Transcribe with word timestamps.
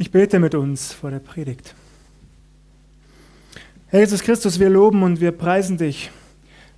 Ich 0.00 0.12
bete 0.12 0.38
mit 0.38 0.54
uns 0.54 0.92
vor 0.92 1.10
der 1.10 1.18
Predigt. 1.18 1.74
Herr 3.88 3.98
Jesus 3.98 4.22
Christus, 4.22 4.60
wir 4.60 4.70
loben 4.70 5.02
und 5.02 5.20
wir 5.20 5.32
preisen 5.32 5.76
dich. 5.76 6.12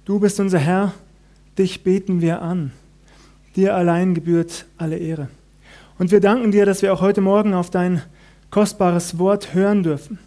Du 0.07 0.19
bist 0.19 0.41
unser 0.41 0.59
Herr, 0.59 0.95
dich 1.59 1.85
beten 1.85 2.23
wir 2.23 2.41
an. 2.41 2.73
Dir 3.57 3.77
allein 3.77 4.15
gebührt 4.15 4.65
alle 4.79 4.97
Ehre. 4.97 5.29
Und 5.99 6.13
wir 6.13 6.21
danken 6.21 6.51
dir, 6.51 6.65
dass 6.65 6.81
wir 6.81 6.95
auch 6.95 7.03
heute 7.03 7.21
Morgen 7.21 7.53
auf 7.53 7.69
dein 7.69 8.01
kostbares 8.49 9.19
Wort 9.19 9.53
hören 9.53 9.83
dürfen. 9.83 10.19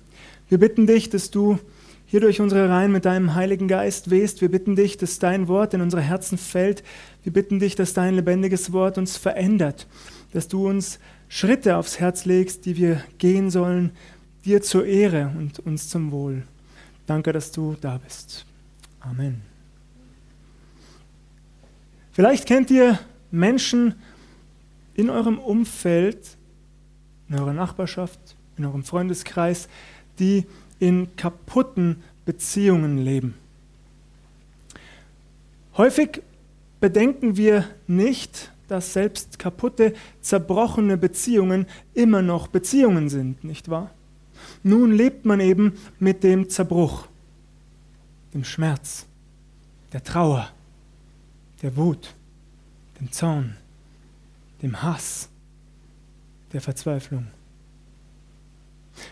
Wir 0.47 0.59
bitten 0.59 0.85
dich, 0.85 1.09
dass 1.09 1.31
du 1.31 1.57
hier 2.05 2.19
durch 2.19 2.41
unsere 2.41 2.69
Reihen 2.69 2.91
mit 2.91 3.05
deinem 3.05 3.33
Heiligen 3.33 3.67
Geist 3.67 4.11
wehst. 4.11 4.39
Wir 4.39 4.51
bitten 4.51 4.75
dich, 4.75 4.97
dass 4.97 5.17
dein 5.17 5.47
Wort 5.47 5.73
in 5.73 5.81
unsere 5.81 6.03
Herzen 6.03 6.37
fällt. 6.37 6.83
Wir 7.23 7.33
bitten 7.33 7.57
dich, 7.57 7.73
dass 7.73 7.95
dein 7.95 8.13
lebendiges 8.13 8.71
Wort 8.71 8.99
uns 8.99 9.17
verändert, 9.17 9.87
dass 10.31 10.47
du 10.47 10.69
uns 10.69 10.99
Schritte 11.33 11.77
aufs 11.77 11.99
Herz 11.99 12.25
legst, 12.25 12.67
die 12.67 12.77
wir 12.77 13.03
gehen 13.17 13.49
sollen, 13.49 13.89
dir 14.45 14.61
zur 14.61 14.85
Ehre 14.85 15.33
und 15.35 15.57
uns 15.57 15.89
zum 15.89 16.11
Wohl. 16.11 16.43
Danke, 17.07 17.33
dass 17.33 17.51
du 17.51 17.75
da 17.81 17.97
bist. 17.97 18.45
Amen. 18.99 19.41
Vielleicht 22.11 22.45
kennt 22.45 22.69
ihr 22.69 22.99
Menschen 23.31 23.95
in 24.93 25.09
eurem 25.09 25.39
Umfeld, 25.39 26.37
in 27.29 27.39
eurer 27.39 27.53
Nachbarschaft, 27.53 28.19
in 28.55 28.65
eurem 28.65 28.83
Freundeskreis, 28.83 29.69
die 30.19 30.45
in 30.77 31.15
kaputten 31.15 32.03
Beziehungen 32.25 32.99
leben. 32.99 33.33
Häufig 35.77 36.21
bedenken 36.79 37.37
wir 37.37 37.67
nicht, 37.87 38.52
dass 38.73 38.91
selbst 38.91 39.37
kaputte, 39.37 39.93
zerbrochene 40.19 40.97
Beziehungen 40.97 41.67
immer 41.93 42.23
noch 42.23 42.47
Beziehungen 42.47 43.07
sind, 43.07 43.43
nicht 43.43 43.69
wahr? 43.69 43.91
Nun 44.63 44.91
lebt 44.91 45.25
man 45.25 45.39
eben 45.39 45.73
mit 45.99 46.23
dem 46.23 46.49
Zerbruch, 46.49 47.07
dem 48.33 48.43
Schmerz, 48.43 49.05
der 49.91 50.03
Trauer, 50.03 50.49
der 51.61 51.77
Wut, 51.77 52.15
dem 52.99 53.11
Zorn, 53.11 53.57
dem 54.63 54.81
Hass, 54.81 55.29
der 56.51 56.61
Verzweiflung. 56.61 57.27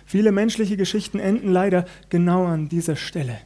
Viele 0.08 0.32
menschliche 0.32 0.76
Geschichten 0.76 1.20
enden 1.20 1.52
leider 1.52 1.86
genau 2.10 2.48
an 2.48 2.68
dieser 2.68 2.96
Stelle. 2.96 3.38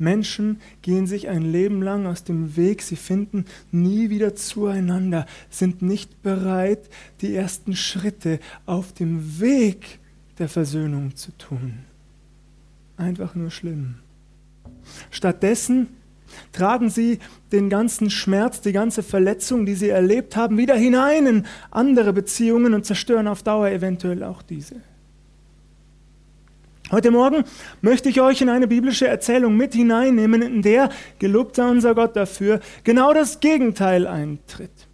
Menschen 0.00 0.60
gehen 0.82 1.06
sich 1.06 1.28
ein 1.28 1.42
Leben 1.42 1.82
lang 1.82 2.06
aus 2.06 2.24
dem 2.24 2.56
Weg, 2.56 2.82
sie 2.82 2.96
finden 2.96 3.44
nie 3.70 4.10
wieder 4.10 4.34
zueinander, 4.34 5.26
sind 5.50 5.82
nicht 5.82 6.22
bereit, 6.22 6.88
die 7.20 7.34
ersten 7.34 7.76
Schritte 7.76 8.40
auf 8.66 8.92
dem 8.92 9.40
Weg 9.40 9.98
der 10.38 10.48
Versöhnung 10.48 11.16
zu 11.16 11.36
tun. 11.36 11.80
Einfach 12.96 13.34
nur 13.34 13.50
schlimm. 13.50 13.96
Stattdessen 15.10 15.88
tragen 16.52 16.90
sie 16.90 17.18
den 17.52 17.68
ganzen 17.68 18.10
Schmerz, 18.10 18.60
die 18.60 18.72
ganze 18.72 19.02
Verletzung, 19.02 19.66
die 19.66 19.74
sie 19.74 19.88
erlebt 19.88 20.36
haben, 20.36 20.58
wieder 20.58 20.76
hinein 20.76 21.26
in 21.26 21.46
andere 21.70 22.12
Beziehungen 22.12 22.74
und 22.74 22.86
zerstören 22.86 23.28
auf 23.28 23.42
Dauer 23.42 23.68
eventuell 23.68 24.22
auch 24.22 24.42
diese. 24.42 24.76
Heute 26.92 27.12
Morgen 27.12 27.44
möchte 27.82 28.08
ich 28.08 28.20
euch 28.20 28.40
in 28.40 28.48
eine 28.48 28.66
biblische 28.66 29.06
Erzählung 29.06 29.56
mit 29.56 29.74
hineinnehmen, 29.74 30.42
in 30.42 30.60
der, 30.60 30.88
gelobt 31.20 31.54
sei 31.54 31.70
unser 31.70 31.94
Gott 31.94 32.16
dafür, 32.16 32.58
genau 32.82 33.14
das 33.14 33.38
Gegenteil 33.38 34.08
eintritt. 34.08 34.88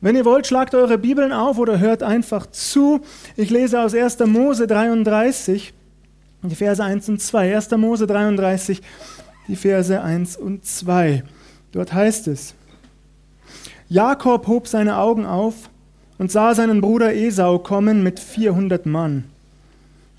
Wenn 0.00 0.16
ihr 0.16 0.24
wollt, 0.24 0.46
schlagt 0.46 0.74
eure 0.74 0.96
Bibeln 0.96 1.30
auf 1.32 1.58
oder 1.58 1.78
hört 1.78 2.02
einfach 2.02 2.46
zu. 2.46 3.00
Ich 3.36 3.50
lese 3.50 3.82
aus 3.82 3.94
1. 3.94 4.20
Mose 4.20 4.66
33, 4.66 5.74
die 6.42 6.54
Verse 6.54 6.82
1 6.82 7.10
und 7.10 7.20
2. 7.20 7.54
1. 7.54 7.70
Mose 7.72 8.06
33, 8.06 8.80
die 9.46 9.56
Verse 9.56 10.00
1 10.00 10.38
und 10.38 10.64
2. 10.64 11.22
Dort 11.72 11.92
heißt 11.92 12.28
es, 12.28 12.54
Jakob 13.90 14.46
hob 14.46 14.68
seine 14.68 14.96
Augen 14.96 15.26
auf 15.26 15.68
und 16.16 16.32
sah 16.32 16.54
seinen 16.54 16.80
Bruder 16.80 17.14
Esau 17.14 17.58
kommen 17.58 18.02
mit 18.02 18.20
400 18.20 18.86
Mann. 18.86 19.24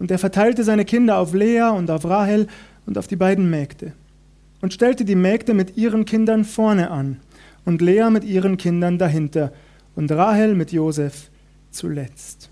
Und 0.01 0.09
er 0.09 0.17
verteilte 0.17 0.63
seine 0.63 0.83
Kinder 0.83 1.19
auf 1.19 1.31
Lea 1.35 1.69
und 1.69 1.91
auf 1.91 2.05
Rahel 2.05 2.47
und 2.87 2.97
auf 2.97 3.05
die 3.05 3.15
beiden 3.15 3.51
Mägde. 3.51 3.93
Und 4.59 4.73
stellte 4.73 5.05
die 5.05 5.13
Mägde 5.13 5.53
mit 5.53 5.77
ihren 5.77 6.05
Kindern 6.05 6.43
vorne 6.43 6.89
an 6.89 7.19
und 7.65 7.83
Lea 7.83 8.09
mit 8.09 8.23
ihren 8.23 8.57
Kindern 8.57 8.97
dahinter 8.97 9.53
und 9.95 10.11
Rahel 10.11 10.55
mit 10.55 10.71
Josef 10.71 11.29
zuletzt. 11.69 12.49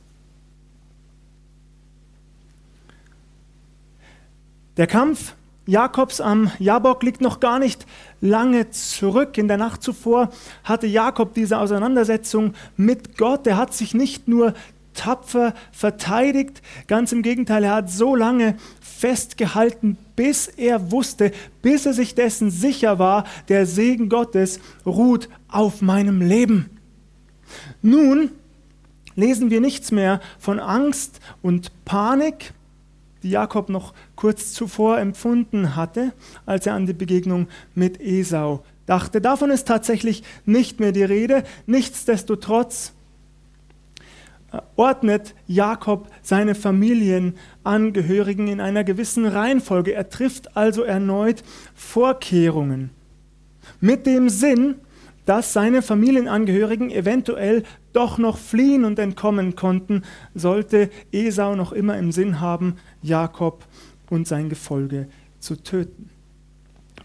Der 4.78 4.86
Kampf 4.86 5.34
Jakobs 5.66 6.22
am 6.22 6.52
Jabok 6.60 7.02
liegt 7.02 7.20
noch 7.20 7.40
gar 7.40 7.58
nicht 7.58 7.88
lange 8.22 8.70
zurück. 8.70 9.40
In 9.40 9.48
der 9.48 9.58
Nacht 9.58 9.82
zuvor 9.82 10.30
hatte 10.64 10.86
Jakob 10.86 11.34
diese 11.34 11.58
Auseinandersetzung 11.58 12.54
mit 12.78 13.18
Gott. 13.18 13.48
Er 13.48 13.58
hat 13.58 13.74
sich 13.74 13.96
nicht 13.96 14.28
nur 14.28 14.54
tapfer 15.00 15.54
verteidigt. 15.72 16.62
Ganz 16.88 17.14
im 17.14 17.22
Gegenteil, 17.22 17.64
er 17.64 17.76
hat 17.76 17.90
so 17.90 18.16
lange 18.16 18.56
festgehalten, 18.82 19.98
bis 20.18 20.48
er 20.48 20.92
wusste, 20.92 21.32
bis 21.62 21.86
er 21.86 21.94
sich 21.94 22.16
dessen 22.16 22.52
sicher 22.52 23.00
war, 23.00 23.24
der 23.48 23.66
Segen 23.66 24.10
Gottes 24.10 24.60
ruht 24.86 25.30
auf 25.48 25.82
meinem 25.82 26.22
Leben. 26.22 26.70
Nun 27.82 28.32
lesen 29.16 29.50
wir 29.50 29.62
nichts 29.62 29.92
mehr 29.92 30.20
von 30.38 30.60
Angst 30.60 31.22
und 31.42 31.72
Panik, 31.86 32.54
die 33.24 33.30
Jakob 33.30 33.70
noch 33.70 33.94
kurz 34.16 34.52
zuvor 34.54 35.00
empfunden 35.00 35.78
hatte, 35.78 36.12
als 36.46 36.66
er 36.68 36.74
an 36.74 36.86
die 36.86 36.94
Begegnung 36.94 37.48
mit 37.74 38.02
Esau 38.02 38.64
dachte. 38.86 39.22
Davon 39.22 39.50
ist 39.50 39.68
tatsächlich 39.68 40.24
nicht 40.46 40.80
mehr 40.80 40.92
die 40.92 41.04
Rede. 41.04 41.44
Nichtsdestotrotz 41.68 42.94
ordnet 44.76 45.36
Jakob 45.48 46.10
seine 46.22 46.56
Familienangehörigen 46.56 48.48
in 48.48 48.62
einer 48.62 48.84
gewissen 48.84 49.26
Reihenfolge. 49.26 49.94
Er 49.94 50.10
trifft 50.10 50.56
also 50.58 50.84
erneut 50.84 51.44
Vorkehrungen 51.76 52.92
mit 53.80 54.06
dem 54.06 54.30
Sinn, 54.30 54.76
dass 55.26 55.54
seine 55.54 55.82
Familienangehörigen 55.82 56.90
eventuell 56.90 57.64
doch 57.94 58.18
noch 58.18 58.38
fliehen 58.38 58.84
und 58.84 58.98
entkommen 58.98 59.56
konnten, 59.56 60.04
sollte 60.34 60.90
Esau 61.12 61.56
noch 61.56 61.72
immer 61.72 61.98
im 61.98 62.12
Sinn 62.12 62.40
haben, 62.40 62.78
Jakob 63.04 63.66
und 64.10 64.28
sein 64.28 64.50
Gefolge 64.50 65.08
zu 65.40 65.56
töten. 65.56 66.10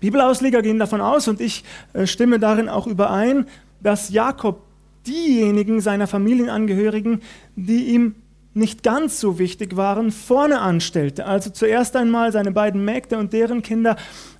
Bibelausleger 0.00 0.62
gehen 0.62 0.78
davon 0.78 1.00
aus, 1.00 1.28
und 1.28 1.40
ich 1.40 1.64
äh, 1.92 2.06
stimme 2.06 2.38
darin 2.38 2.68
auch 2.68 2.86
überein, 2.86 3.46
dass 3.80 4.10
Jakob 4.10 4.62
diejenigen 5.06 5.80
seiner 5.80 6.06
Familienangehörigen, 6.06 7.20
die 7.56 7.86
ihm 7.86 8.14
nicht 8.54 8.82
ganz 8.82 9.20
so 9.20 9.38
wichtig 9.38 9.76
waren, 9.76 10.12
vorne 10.12 10.60
anstellte. 10.60 11.26
Also 11.26 11.50
zuerst 11.50 11.96
einmal 11.96 12.32
seine 12.32 12.52
beiden 12.52 12.84
Mägde 12.84 13.18
und 13.18 13.32
deren 13.32 13.62
Kinder, 13.62 13.96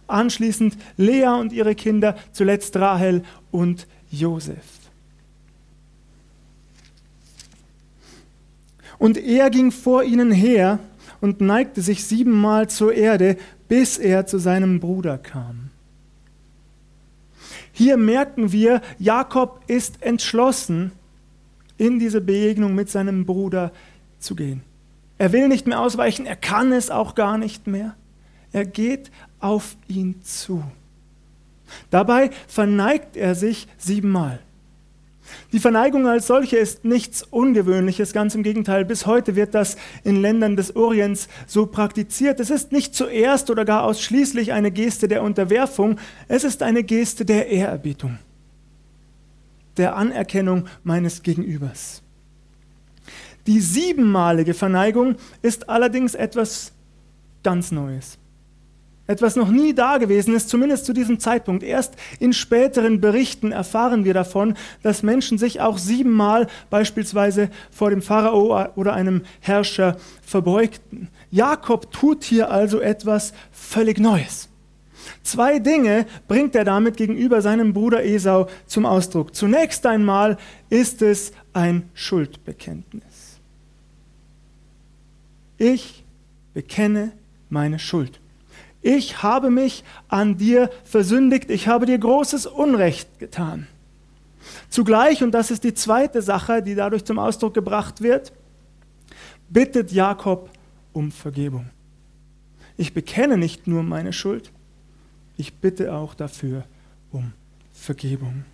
anschließend 0.07 0.77
Lea 0.97 1.29
und 1.41 1.53
ihre 1.53 1.75
Kinder, 1.75 2.17
zuletzt 2.33 2.77
Rahel 2.77 3.23
und 3.51 3.87
Josef. 4.11 4.57
Und 8.99 9.19
er 9.19 9.51
ging 9.51 9.73
vor 9.73 10.05
ihnen 10.05 10.31
her 10.31 10.79
und 11.21 11.41
neigte 11.41 11.83
sich 11.83 12.05
siebenmal 12.05 12.69
zur 12.69 12.95
Erde, 12.95 13.37
bis 13.67 13.99
er 13.99 14.27
zu 14.27 14.39
seinem 14.39 14.79
Bruder 14.79 15.19
kam. 15.19 15.71
Hier 17.77 17.97
merken 17.97 18.53
wir, 18.53 18.81
Jakob 19.01 19.61
ist 19.67 20.01
entschlossen, 20.01 20.93
in 21.77 21.99
diese 21.99 22.21
Begegnung 22.21 22.77
mit 22.77 22.89
seinem 22.89 23.27
Bruder 23.27 23.73
zu 24.21 24.37
gehen. 24.37 24.63
Er 25.19 25.33
will 25.33 25.48
nicht 25.48 25.66
mehr 25.66 25.81
ausweichen, 25.81 26.25
er 26.25 26.37
kann 26.37 26.71
es 26.71 26.89
auch 26.89 27.16
gar 27.16 27.37
nicht 27.37 27.66
mehr. 27.66 27.97
Er 28.53 28.65
geht 28.65 29.10
auf 29.41 29.77
ihn 29.89 30.22
zu. 30.22 30.63
Dabei 31.91 32.31
verneigt 32.47 33.16
er 33.16 33.34
sich 33.34 33.66
siebenmal. 33.77 34.39
Die 35.53 35.59
Verneigung 35.59 36.06
als 36.06 36.26
solche 36.26 36.56
ist 36.56 36.84
nichts 36.84 37.22
Ungewöhnliches, 37.22 38.12
ganz 38.12 38.34
im 38.34 38.42
Gegenteil. 38.42 38.84
Bis 38.84 39.06
heute 39.06 39.36
wird 39.36 39.54
das 39.54 39.76
in 40.03 40.21
Ländern 40.21 40.56
des 40.56 40.76
Orients 40.76 41.28
so 41.47 41.66
praktiziert. 41.66 42.41
Es 42.41 42.50
ist 42.50 42.72
nicht 42.72 42.94
zuerst 42.94 43.50
oder 43.50 43.65
gar 43.65 43.84
ausschließlich 43.84 44.53
eine 44.53 44.71
Geste 44.71 45.09
der 45.09 45.22
Unterwerfung, 45.22 45.98
es 46.28 46.44
ist 46.44 46.62
eine 46.62 46.82
Geste 46.82 47.24
der 47.24 47.48
Ehrerbietung, 47.48 48.18
der 49.76 49.97
Anerkennung 49.97 50.66
meines 50.82 51.22
Gegenübers. 51.22 52.03
Die 53.47 53.60
siebenmalige 53.60 54.54
Verneigung 54.54 55.16
ist 55.42 55.68
allerdings 55.68 56.15
etwas 56.15 56.72
ganz 57.42 57.71
Neues. 57.71 58.18
Etwas 59.06 59.36
noch 59.36 59.51
nie 59.51 59.74
dagewesen 59.74 60.34
ist, 60.34 60.48
zumindest 60.48 60.86
zu 60.86 60.95
diesem 60.95 61.21
Zeitpunkt. 61.21 61.62
Erst 61.62 61.95
in 62.21 62.33
späteren 62.33 63.01
Berichten 63.03 63.53
erfahren 63.53 64.04
wir 64.04 64.15
davon, 64.15 64.54
dass 64.83 65.03
Menschen 65.03 65.36
sich 65.36 65.60
auch 65.60 65.77
siebenmal 65.77 66.47
beispielsweise 66.71 67.51
vor 67.71 67.91
dem 67.91 68.01
Pharao 68.01 68.72
oder 68.77 68.95
einem 68.95 69.22
Herrscher 69.41 69.98
verbeugten. 70.22 71.09
Jakob 71.30 71.92
tut 71.92 72.24
hier 72.24 72.51
also 72.51 72.80
etwas 72.80 73.34
völlig 73.53 73.98
Neues. 73.98 74.48
Zwei 75.22 75.59
Dinge 75.59 76.07
bringt 76.27 76.54
er 76.54 76.65
damit 76.65 76.97
gegenüber 76.97 77.42
seinem 77.42 77.74
Bruder 77.74 78.04
Esau 78.04 78.48
zum 78.66 78.86
Ausdruck. 78.86 79.34
Zunächst 79.34 79.84
einmal 79.84 80.39
ist 80.71 81.03
es 81.03 81.33
ein 81.53 81.91
Schuldbekenntnis. 81.92 83.03
Ich 85.59 86.04
bekenne 86.54 87.12
meine 87.50 87.78
Schuld. 87.78 88.18
Ich 88.84 89.22
habe 89.22 89.48
mich 89.51 89.83
an 90.09 90.36
dir 90.36 90.69
versündigt, 90.84 91.48
ich 91.48 91.69
habe 91.69 91.86
dir 91.86 91.97
großes 91.97 92.45
Unrecht 92.45 93.19
getan. 93.19 93.66
Zugleich, 94.69 95.22
und 95.22 95.31
das 95.31 95.51
ist 95.51 95.65
die 95.65 95.72
zweite 95.72 96.21
Sache, 96.21 96.60
die 96.60 96.75
dadurch 96.75 97.03
zum 97.03 97.19
Ausdruck 97.19 97.54
gebracht 97.54 98.03
wird, 98.03 98.34
bittet 99.48 99.91
Jakob 99.91 100.51
um 100.92 101.10
Vergebung. 101.10 101.71
Ich 102.77 102.92
bekenne 102.92 103.39
nicht 103.39 103.66
nur 103.66 103.83
meine 103.83 104.13
Schuld, 104.13 104.53
ich 105.39 105.54
bitte 105.54 105.95
auch 105.95 106.13
dafür 106.13 106.65
um 107.10 107.33
Vergebung. 107.72 108.45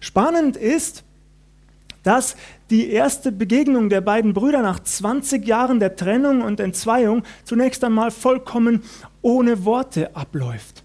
Spannend 0.00 0.58
ist, 0.58 1.04
dass 2.06 2.36
die 2.70 2.88
erste 2.90 3.32
Begegnung 3.32 3.88
der 3.88 4.00
beiden 4.00 4.32
Brüder 4.32 4.62
nach 4.62 4.78
20 4.78 5.44
Jahren 5.44 5.80
der 5.80 5.96
Trennung 5.96 6.40
und 6.42 6.60
Entzweiung 6.60 7.24
zunächst 7.42 7.82
einmal 7.82 8.12
vollkommen 8.12 8.84
ohne 9.22 9.64
Worte 9.64 10.14
abläuft. 10.14 10.84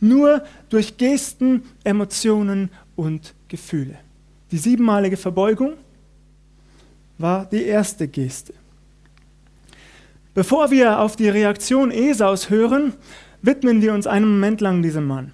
Nur 0.00 0.44
durch 0.68 0.98
Gesten, 0.98 1.62
Emotionen 1.82 2.68
und 2.94 3.34
Gefühle. 3.48 3.96
Die 4.50 4.58
siebenmalige 4.58 5.16
Verbeugung 5.16 5.78
war 7.16 7.46
die 7.46 7.64
erste 7.64 8.06
Geste. 8.06 8.52
Bevor 10.34 10.70
wir 10.70 11.00
auf 11.00 11.16
die 11.16 11.30
Reaktion 11.30 11.90
Esaus 11.90 12.50
hören, 12.50 12.92
widmen 13.40 13.80
wir 13.80 13.94
uns 13.94 14.06
einen 14.06 14.28
Moment 14.28 14.60
lang 14.60 14.82
diesem 14.82 15.06
Mann. 15.06 15.32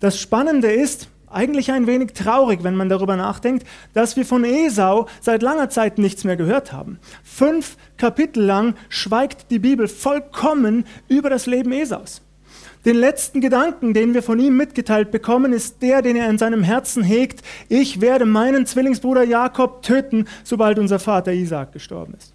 Das 0.00 0.18
Spannende 0.18 0.72
ist, 0.72 1.08
eigentlich 1.34 1.72
ein 1.72 1.86
wenig 1.86 2.12
traurig, 2.12 2.62
wenn 2.62 2.76
man 2.76 2.88
darüber 2.88 3.16
nachdenkt, 3.16 3.66
dass 3.92 4.16
wir 4.16 4.24
von 4.24 4.44
Esau 4.44 5.06
seit 5.20 5.42
langer 5.42 5.70
Zeit 5.70 5.98
nichts 5.98 6.24
mehr 6.24 6.36
gehört 6.36 6.72
haben. 6.72 6.98
Fünf 7.22 7.76
Kapitel 7.96 8.42
lang 8.44 8.74
schweigt 8.88 9.50
die 9.50 9.58
Bibel 9.58 9.88
vollkommen 9.88 10.84
über 11.08 11.30
das 11.30 11.46
Leben 11.46 11.72
Esaus. 11.72 12.22
Den 12.84 12.96
letzten 12.96 13.40
Gedanken, 13.40 13.94
den 13.94 14.12
wir 14.12 14.22
von 14.22 14.38
ihm 14.38 14.56
mitgeteilt 14.56 15.10
bekommen, 15.10 15.52
ist 15.54 15.80
der, 15.80 16.02
den 16.02 16.16
er 16.16 16.28
in 16.28 16.36
seinem 16.36 16.62
Herzen 16.62 17.02
hegt. 17.02 17.42
Ich 17.68 18.00
werde 18.02 18.26
meinen 18.26 18.66
Zwillingsbruder 18.66 19.24
Jakob 19.24 19.82
töten, 19.82 20.26
sobald 20.42 20.78
unser 20.78 20.98
Vater 20.98 21.32
Isaac 21.32 21.72
gestorben 21.72 22.14
ist. 22.14 22.34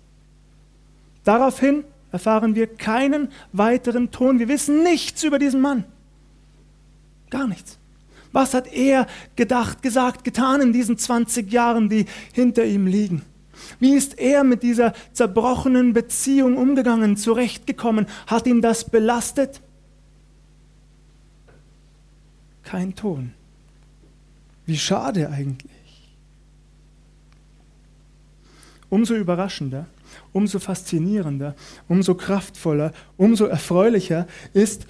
Daraufhin 1.24 1.84
erfahren 2.12 2.56
wir 2.56 2.68
keinen 2.68 3.30
weiteren 3.54 4.10
Ton. 4.10 4.40
Wir 4.40 4.48
wissen 4.48 4.82
nichts 4.82 5.24
über 5.24 5.38
diesen 5.38 5.62
Mann. 5.62 5.84
Gar 7.30 7.48
nichts. 7.48 7.79
Was 8.32 8.54
hat 8.54 8.72
er 8.72 9.08
gedacht, 9.36 9.82
gesagt, 9.82 10.24
getan 10.24 10.62
in 10.62 10.74
diesen 10.74 10.98
20 10.98 11.52
Jahren, 11.52 11.90
die 11.90 12.06
hinter 12.34 12.66
ihm 12.66 12.86
liegen? 12.86 13.24
Wie 13.80 13.96
ist 13.96 14.18
er 14.20 14.44
mit 14.44 14.64
dieser 14.64 14.94
zerbrochenen 15.14 15.94
Beziehung 15.94 16.58
umgegangen, 16.58 17.18
zurechtgekommen? 17.18 18.08
Hat 18.28 18.48
ihn 18.48 18.62
das 18.62 18.90
belastet? 18.90 19.62
Kein 22.64 22.96
Ton. 22.96 23.34
Wie 24.66 24.78
schade 24.78 25.30
eigentlich. 25.30 25.72
Umso 28.90 29.16
überraschender, 29.16 29.88
umso 30.32 30.60
faszinierender, 30.60 31.56
umso 31.88 32.16
kraftvoller, 32.16 32.92
umso 33.18 33.46
erfreulicher 33.46 34.28
ist, 34.54 34.88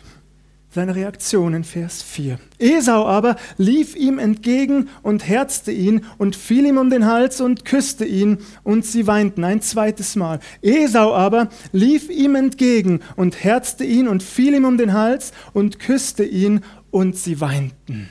seine 0.71 0.95
Reaktion 0.95 1.55
in 1.55 1.63
Vers 1.63 2.03
4. 2.03 2.39
Esau 2.59 3.07
aber 3.07 3.37
lief 3.57 3.95
ihm 3.95 4.19
entgegen 4.19 4.89
und 5.01 5.27
herzte 5.27 5.71
ihn 5.71 6.05
und 6.19 6.35
fiel 6.35 6.65
ihm 6.65 6.77
um 6.77 6.91
den 6.91 7.05
Hals 7.05 7.41
und 7.41 7.65
küsste 7.65 8.05
ihn 8.05 8.37
und 8.63 8.85
sie 8.85 9.07
weinten 9.07 9.43
ein 9.43 9.61
zweites 9.61 10.15
Mal. 10.15 10.39
Esau 10.61 11.13
aber 11.13 11.49
lief 11.71 12.09
ihm 12.09 12.35
entgegen 12.35 12.99
und 13.15 13.43
herzte 13.43 13.83
ihn 13.83 14.07
und 14.07 14.21
fiel 14.21 14.53
ihm 14.53 14.65
um 14.65 14.77
den 14.77 14.93
Hals 14.93 15.31
und 15.53 15.79
küsste 15.79 16.23
ihn 16.23 16.61
und 16.91 17.17
sie 17.17 17.41
weinten. 17.41 18.09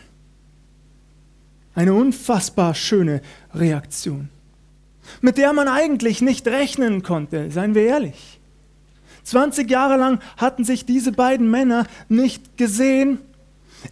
Eine 1.76 1.94
unfassbar 1.94 2.74
schöne 2.74 3.22
Reaktion, 3.54 4.30
mit 5.20 5.38
der 5.38 5.52
man 5.52 5.68
eigentlich 5.68 6.20
nicht 6.20 6.48
rechnen 6.48 7.04
konnte, 7.04 7.52
seien 7.52 7.76
wir 7.76 7.84
ehrlich. 7.84 8.37
20 9.28 9.70
Jahre 9.70 9.96
lang 9.96 10.20
hatten 10.36 10.64
sich 10.64 10.86
diese 10.86 11.12
beiden 11.12 11.50
Männer 11.50 11.86
nicht 12.08 12.56
gesehen. 12.56 13.18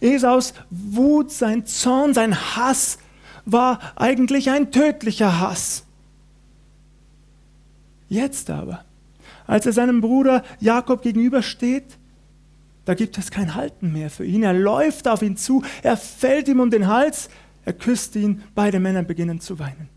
Esaus 0.01 0.53
Wut, 0.69 1.31
sein 1.31 1.65
Zorn, 1.65 2.13
sein 2.13 2.35
Hass 2.55 2.97
war 3.45 3.79
eigentlich 3.95 4.49
ein 4.49 4.71
tödlicher 4.71 5.39
Hass. 5.39 5.83
Jetzt 8.09 8.49
aber, 8.49 8.83
als 9.45 9.65
er 9.65 9.73
seinem 9.73 10.01
Bruder 10.01 10.43
Jakob 10.59 11.01
gegenübersteht, 11.01 11.97
da 12.85 12.93
gibt 12.93 13.17
es 13.17 13.31
kein 13.31 13.55
Halten 13.55 13.91
mehr 13.91 14.09
für 14.09 14.25
ihn. 14.25 14.43
Er 14.43 14.53
läuft 14.53 15.07
auf 15.07 15.21
ihn 15.21 15.35
zu, 15.35 15.63
er 15.83 15.97
fällt 15.97 16.47
ihm 16.47 16.59
um 16.59 16.69
den 16.69 16.87
Hals, 16.87 17.29
er 17.65 17.73
küsst 17.73 18.15
ihn, 18.15 18.43
beide 18.55 18.79
Männer 18.79 19.03
beginnen 19.03 19.41
zu 19.41 19.59
weinen. 19.59 19.89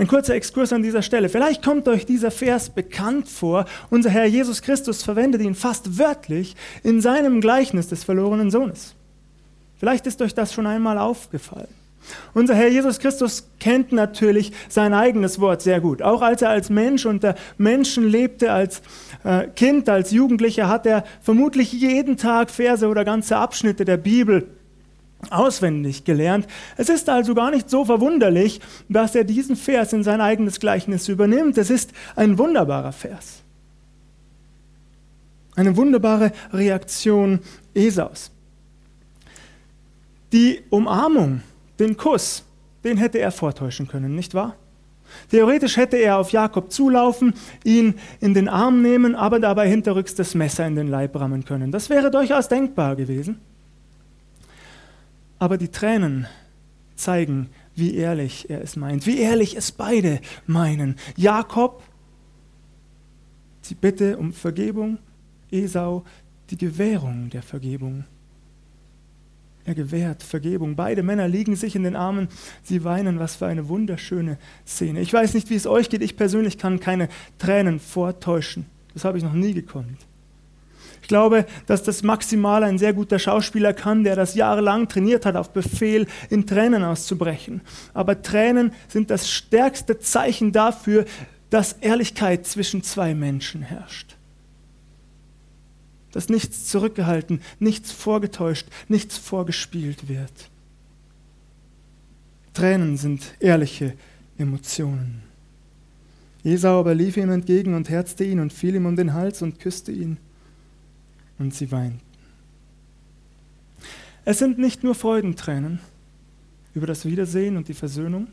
Ein 0.00 0.08
kurzer 0.08 0.34
Exkurs 0.34 0.72
an 0.72 0.82
dieser 0.82 1.02
Stelle. 1.02 1.28
Vielleicht 1.28 1.62
kommt 1.62 1.86
euch 1.86 2.06
dieser 2.06 2.30
Vers 2.30 2.70
bekannt 2.70 3.28
vor. 3.28 3.66
Unser 3.90 4.08
Herr 4.08 4.24
Jesus 4.24 4.62
Christus 4.62 5.02
verwendet 5.02 5.42
ihn 5.42 5.54
fast 5.54 5.98
wörtlich 5.98 6.56
in 6.82 7.02
seinem 7.02 7.42
Gleichnis 7.42 7.88
des 7.88 8.02
verlorenen 8.02 8.50
Sohnes. 8.50 8.94
Vielleicht 9.78 10.06
ist 10.06 10.22
euch 10.22 10.34
das 10.34 10.54
schon 10.54 10.66
einmal 10.66 10.96
aufgefallen. 10.96 11.68
Unser 12.32 12.54
Herr 12.54 12.68
Jesus 12.68 12.98
Christus 12.98 13.50
kennt 13.58 13.92
natürlich 13.92 14.52
sein 14.70 14.94
eigenes 14.94 15.38
Wort 15.38 15.60
sehr 15.60 15.82
gut. 15.82 16.00
Auch 16.00 16.22
als 16.22 16.40
er 16.40 16.48
als 16.48 16.70
Mensch 16.70 17.04
unter 17.04 17.34
Menschen 17.58 18.08
lebte, 18.08 18.52
als 18.52 18.80
äh, 19.22 19.48
Kind, 19.48 19.90
als 19.90 20.12
Jugendlicher, 20.12 20.68
hat 20.68 20.86
er 20.86 21.04
vermutlich 21.20 21.74
jeden 21.74 22.16
Tag 22.16 22.48
Verse 22.48 22.88
oder 22.88 23.04
ganze 23.04 23.36
Abschnitte 23.36 23.84
der 23.84 23.98
Bibel 23.98 24.48
auswendig 25.28 26.04
gelernt. 26.04 26.46
Es 26.76 26.88
ist 26.88 27.08
also 27.08 27.34
gar 27.34 27.50
nicht 27.50 27.68
so 27.68 27.84
verwunderlich, 27.84 28.60
dass 28.88 29.14
er 29.14 29.24
diesen 29.24 29.56
Vers 29.56 29.92
in 29.92 30.02
sein 30.02 30.20
eigenes 30.20 30.60
Gleichnis 30.60 31.08
übernimmt. 31.08 31.58
Es 31.58 31.70
ist 31.70 31.92
ein 32.16 32.38
wunderbarer 32.38 32.92
Vers. 32.92 33.42
Eine 35.56 35.76
wunderbare 35.76 36.32
Reaktion 36.52 37.40
Esaus. 37.74 38.30
Die 40.32 40.62
Umarmung, 40.70 41.42
den 41.78 41.96
Kuss, 41.96 42.44
den 42.84 42.96
hätte 42.96 43.18
er 43.18 43.32
vortäuschen 43.32 43.88
können, 43.88 44.14
nicht 44.14 44.32
wahr? 44.32 44.56
Theoretisch 45.30 45.76
hätte 45.76 45.96
er 45.96 46.18
auf 46.18 46.30
Jakob 46.30 46.70
zulaufen, 46.70 47.34
ihn 47.64 47.94
in 48.20 48.32
den 48.32 48.48
Arm 48.48 48.80
nehmen, 48.80 49.16
aber 49.16 49.40
dabei 49.40 49.68
hinterrücks 49.68 50.14
das 50.14 50.34
Messer 50.34 50.66
in 50.66 50.76
den 50.76 50.86
Leib 50.86 51.18
rammen 51.18 51.44
können. 51.44 51.72
Das 51.72 51.90
wäre 51.90 52.12
durchaus 52.12 52.48
denkbar 52.48 52.94
gewesen. 52.94 53.40
Aber 55.40 55.56
die 55.56 55.68
Tränen 55.68 56.26
zeigen, 56.94 57.48
wie 57.74 57.96
ehrlich 57.96 58.50
er 58.50 58.62
es 58.62 58.76
meint, 58.76 59.06
wie 59.06 59.18
ehrlich 59.18 59.56
es 59.56 59.72
beide 59.72 60.20
meinen. 60.46 60.96
Jakob, 61.16 61.82
die 63.68 63.74
Bitte 63.74 64.18
um 64.18 64.32
Vergebung, 64.34 64.98
Esau, 65.50 66.04
die 66.50 66.58
Gewährung 66.58 67.30
der 67.30 67.42
Vergebung. 67.42 68.04
Er 69.64 69.74
gewährt 69.74 70.22
Vergebung. 70.22 70.76
Beide 70.76 71.02
Männer 71.02 71.26
liegen 71.26 71.56
sich 71.56 71.74
in 71.74 71.84
den 71.84 71.96
Armen, 71.96 72.28
sie 72.62 72.84
weinen. 72.84 73.18
Was 73.18 73.36
für 73.36 73.46
eine 73.46 73.68
wunderschöne 73.68 74.36
Szene. 74.66 75.00
Ich 75.00 75.12
weiß 75.12 75.32
nicht, 75.34 75.48
wie 75.48 75.54
es 75.54 75.66
euch 75.66 75.88
geht. 75.88 76.02
Ich 76.02 76.16
persönlich 76.16 76.58
kann 76.58 76.80
keine 76.80 77.08
Tränen 77.38 77.80
vortäuschen. 77.80 78.66
Das 78.92 79.04
habe 79.04 79.16
ich 79.16 79.24
noch 79.24 79.32
nie 79.32 79.54
gekonnt 79.54 80.09
glaube, 81.08 81.46
dass 81.66 81.82
das 81.82 82.02
maximal 82.02 82.64
ein 82.64 82.78
sehr 82.78 82.92
guter 82.92 83.18
Schauspieler 83.18 83.72
kann, 83.72 84.04
der 84.04 84.16
das 84.16 84.34
jahrelang 84.34 84.88
trainiert 84.88 85.26
hat, 85.26 85.36
auf 85.36 85.50
Befehl 85.50 86.06
in 86.28 86.46
Tränen 86.46 86.84
auszubrechen. 86.84 87.60
Aber 87.94 88.22
Tränen 88.22 88.72
sind 88.88 89.10
das 89.10 89.30
stärkste 89.30 89.98
Zeichen 89.98 90.52
dafür, 90.52 91.04
dass 91.50 91.74
Ehrlichkeit 91.74 92.46
zwischen 92.46 92.82
zwei 92.82 93.14
Menschen 93.14 93.62
herrscht. 93.62 94.16
Dass 96.12 96.28
nichts 96.28 96.66
zurückgehalten, 96.66 97.40
nichts 97.58 97.92
vorgetäuscht, 97.92 98.66
nichts 98.88 99.18
vorgespielt 99.18 100.08
wird. 100.08 100.32
Tränen 102.52 102.96
sind 102.96 103.34
ehrliche 103.40 103.94
Emotionen. 104.38 105.22
Esau 106.42 106.80
aber 106.80 106.94
lief 106.94 107.16
ihm 107.16 107.30
entgegen 107.30 107.74
und 107.74 107.90
herzte 107.90 108.24
ihn 108.24 108.40
und 108.40 108.52
fiel 108.52 108.74
ihm 108.74 108.86
um 108.86 108.96
den 108.96 109.12
Hals 109.12 109.42
und 109.42 109.60
küsste 109.60 109.92
ihn 109.92 110.16
und 111.40 111.52
sie 111.54 111.72
weinten. 111.72 112.00
Es 114.24 114.38
sind 114.38 114.58
nicht 114.58 114.84
nur 114.84 114.94
Freudentränen 114.94 115.80
über 116.74 116.86
das 116.86 117.04
Wiedersehen 117.04 117.56
und 117.56 117.66
die 117.66 117.74
Versöhnung, 117.74 118.28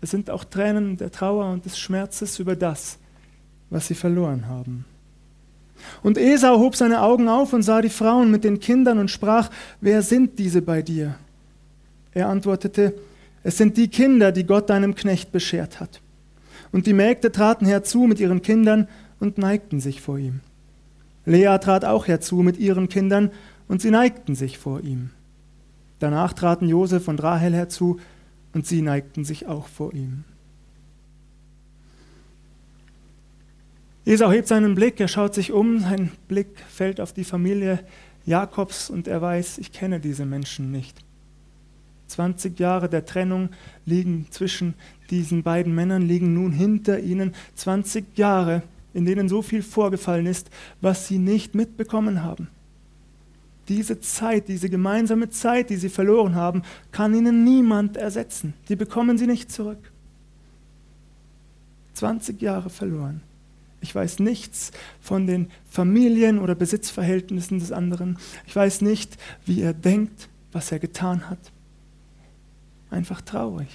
es 0.00 0.10
sind 0.10 0.30
auch 0.30 0.44
Tränen 0.44 0.96
der 0.96 1.10
Trauer 1.10 1.50
und 1.50 1.64
des 1.64 1.78
Schmerzes 1.78 2.38
über 2.38 2.54
das, 2.54 2.98
was 3.70 3.86
sie 3.86 3.94
verloren 3.94 4.46
haben. 4.46 4.84
Und 6.02 6.18
Esau 6.18 6.58
hob 6.58 6.76
seine 6.76 7.02
Augen 7.02 7.28
auf 7.28 7.52
und 7.52 7.62
sah 7.62 7.80
die 7.80 7.88
Frauen 7.88 8.30
mit 8.30 8.44
den 8.44 8.60
Kindern 8.60 8.98
und 8.98 9.10
sprach, 9.10 9.50
wer 9.80 10.02
sind 10.02 10.38
diese 10.38 10.60
bei 10.60 10.82
dir? 10.82 11.16
Er 12.12 12.28
antwortete, 12.28 12.94
es 13.42 13.56
sind 13.56 13.76
die 13.76 13.88
Kinder, 13.88 14.32
die 14.32 14.44
Gott 14.44 14.70
deinem 14.70 14.94
Knecht 14.94 15.30
beschert 15.32 15.80
hat. 15.80 16.00
Und 16.72 16.86
die 16.86 16.92
Mägde 16.92 17.32
traten 17.32 17.66
herzu 17.66 18.02
mit 18.02 18.20
ihren 18.20 18.42
Kindern 18.42 18.88
und 19.20 19.38
neigten 19.38 19.80
sich 19.80 20.00
vor 20.00 20.18
ihm. 20.18 20.40
Lea 21.28 21.58
trat 21.60 21.84
auch 21.84 22.08
herzu 22.08 22.36
mit 22.36 22.58
ihren 22.58 22.88
Kindern 22.88 23.30
und 23.68 23.82
sie 23.82 23.90
neigten 23.90 24.34
sich 24.34 24.58
vor 24.58 24.80
ihm. 24.82 25.10
Danach 25.98 26.32
traten 26.32 26.68
Josef 26.68 27.06
und 27.08 27.22
Rahel 27.22 27.54
herzu 27.54 28.00
und 28.54 28.66
sie 28.66 28.82
neigten 28.82 29.24
sich 29.24 29.46
auch 29.46 29.66
vor 29.68 29.92
ihm. 29.92 30.24
Esau 34.06 34.30
hebt 34.30 34.48
seinen 34.48 34.74
Blick, 34.74 34.98
er 35.00 35.08
schaut 35.08 35.34
sich 35.34 35.52
um, 35.52 35.80
sein 35.80 36.10
Blick 36.28 36.48
fällt 36.70 36.98
auf 36.98 37.12
die 37.12 37.24
Familie 37.24 37.80
Jakobs 38.24 38.88
und 38.88 39.06
er 39.06 39.20
weiß, 39.20 39.58
ich 39.58 39.70
kenne 39.70 40.00
diese 40.00 40.24
Menschen 40.24 40.70
nicht. 40.72 40.98
20 42.06 42.58
Jahre 42.58 42.88
der 42.88 43.04
Trennung 43.04 43.50
liegen 43.84 44.28
zwischen 44.30 44.74
diesen 45.10 45.42
beiden 45.42 45.74
Männern, 45.74 46.00
liegen 46.00 46.32
nun 46.32 46.52
hinter 46.52 47.00
ihnen. 47.00 47.34
20 47.54 48.16
Jahre, 48.16 48.62
in 48.94 49.04
denen 49.04 49.28
so 49.28 49.42
viel 49.42 49.62
vorgefallen 49.62 50.26
ist, 50.26 50.50
was 50.80 51.06
sie 51.08 51.18
nicht 51.18 51.54
mitbekommen 51.54 52.22
haben. 52.22 52.48
Diese 53.68 54.00
Zeit, 54.00 54.48
diese 54.48 54.70
gemeinsame 54.70 55.28
Zeit, 55.28 55.68
die 55.68 55.76
sie 55.76 55.90
verloren 55.90 56.34
haben, 56.34 56.62
kann 56.90 57.14
ihnen 57.14 57.44
niemand 57.44 57.96
ersetzen. 57.98 58.54
Die 58.68 58.76
bekommen 58.76 59.18
sie 59.18 59.26
nicht 59.26 59.52
zurück. 59.52 59.92
20 61.92 62.40
Jahre 62.40 62.70
verloren. 62.70 63.20
Ich 63.80 63.94
weiß 63.94 64.20
nichts 64.20 64.72
von 65.00 65.26
den 65.26 65.50
Familien- 65.68 66.38
oder 66.38 66.54
Besitzverhältnissen 66.54 67.58
des 67.58 67.70
anderen. 67.70 68.18
Ich 68.46 68.56
weiß 68.56 68.80
nicht, 68.80 69.16
wie 69.44 69.60
er 69.60 69.74
denkt, 69.74 70.28
was 70.50 70.72
er 70.72 70.78
getan 70.78 71.28
hat. 71.28 71.38
Einfach 72.90 73.20
traurig. 73.20 73.68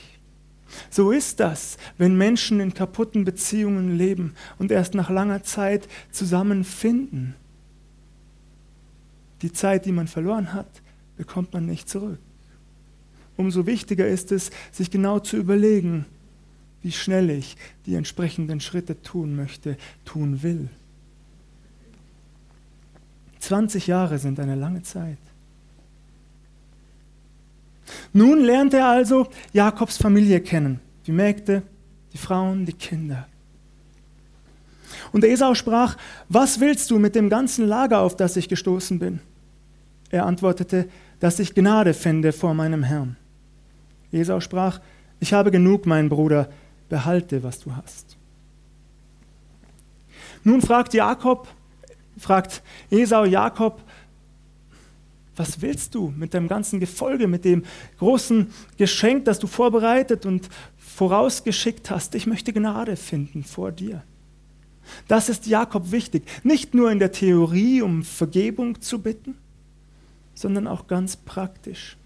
So 0.90 1.12
ist 1.12 1.40
das, 1.40 1.78
wenn 1.98 2.18
Menschen 2.18 2.60
in 2.60 2.74
kaputten 2.74 3.26
Beziehungen 3.26 3.98
leben 3.98 4.34
und 4.58 4.72
erst 4.72 4.94
nach 4.94 5.10
langer 5.10 5.44
Zeit 5.44 5.88
zusammenfinden. 6.12 7.36
Die 9.42 9.52
Zeit, 9.52 9.86
die 9.86 9.92
man 9.92 10.08
verloren 10.08 10.54
hat, 10.54 10.82
bekommt 11.18 11.54
man 11.54 11.66
nicht 11.66 11.90
zurück. 11.90 12.20
Umso 13.36 13.66
wichtiger 13.66 14.08
ist 14.08 14.32
es, 14.32 14.52
sich 14.72 14.92
genau 14.92 15.20
zu 15.20 15.38
überlegen, 15.38 16.06
wie 16.82 16.92
schnell 16.92 17.30
ich 17.30 17.58
die 17.86 17.96
entsprechenden 17.96 18.60
Schritte 18.60 19.02
tun 19.02 19.36
möchte, 19.36 19.78
tun 20.06 20.44
will. 20.44 20.70
20 23.40 23.88
Jahre 23.88 24.20
sind 24.20 24.40
eine 24.40 24.56
lange 24.56 24.84
Zeit. 24.84 25.18
Nun 28.14 28.42
lernt 28.44 28.74
er 28.74 28.88
also 28.88 29.28
Jakobs 29.52 29.98
Familie 29.98 30.40
kennen, 30.42 30.80
die 31.06 31.12
Mägde, 31.12 31.64
die 32.14 32.18
Frauen, 32.18 32.66
die 32.66 32.74
Kinder. 32.74 33.28
Und 35.12 35.24
Esau 35.24 35.54
sprach, 35.54 35.98
was 36.30 36.60
willst 36.60 36.90
du 36.92 37.00
mit 37.00 37.16
dem 37.16 37.30
ganzen 37.30 37.68
Lager, 37.68 38.00
auf 38.00 38.16
das 38.16 38.36
ich 38.36 38.50
gestoßen 38.50 39.00
bin? 39.00 39.20
Er 40.10 40.26
antwortete, 40.26 40.90
dass 41.20 41.40
ich 41.40 41.54
Gnade 41.54 41.94
fände 41.94 42.34
vor 42.34 42.54
meinem 42.54 42.84
Herrn. 42.84 43.16
Esau 44.12 44.40
sprach, 44.40 44.80
ich 45.20 45.34
habe 45.34 45.52
genug, 45.52 45.86
mein 45.86 46.10
Bruder, 46.10 46.50
behalte, 46.90 47.44
was 47.44 47.60
du 47.60 47.76
hast. 47.76 48.18
Nun 50.44 50.62
fragt 50.62 50.94
Jakob, 50.94 51.48
fragt 52.18 52.62
Esau 52.92 53.26
Jakob, 53.26 53.82
was 55.36 55.62
willst 55.62 55.96
du 55.96 56.14
mit 56.16 56.34
dem 56.34 56.48
ganzen 56.48 56.80
Gefolge, 56.80 57.28
mit 57.28 57.46
dem 57.46 57.64
großen 57.98 58.52
Geschenk, 58.78 59.26
das 59.26 59.40
du 59.40 59.48
vorbereitet 59.48 60.26
und 60.26 60.50
vorausgeschickt 60.78 61.90
hast? 61.90 62.16
Ich 62.16 62.28
möchte 62.28 62.54
Gnade 62.54 62.96
finden 62.96 63.44
vor 63.44 63.72
dir. 63.72 64.04
Das 65.08 65.30
ist 65.30 65.48
Jakob 65.48 65.92
wichtig, 65.92 66.24
nicht 66.44 66.74
nur 66.74 66.92
in 66.92 67.00
der 67.00 67.12
Theorie, 67.12 67.82
um 67.82 68.04
Vergebung 68.04 68.82
zu 68.82 69.00
bitten, 69.02 69.36
sondern 70.36 70.68
auch 70.68 70.88
ganz 70.88 71.16
praktisch. 71.16 71.98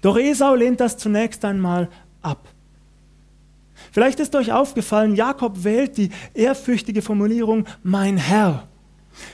Doch 0.00 0.18
Esau 0.18 0.54
lehnt 0.54 0.80
das 0.80 0.96
zunächst 0.96 1.44
einmal 1.44 1.88
ab. 2.22 2.48
Vielleicht 3.92 4.20
ist 4.20 4.34
euch 4.34 4.52
aufgefallen, 4.52 5.14
Jakob 5.14 5.64
wählt 5.64 5.96
die 5.96 6.10
ehrfürchtige 6.34 7.02
Formulierung 7.02 7.66
mein 7.82 8.16
Herr, 8.16 8.66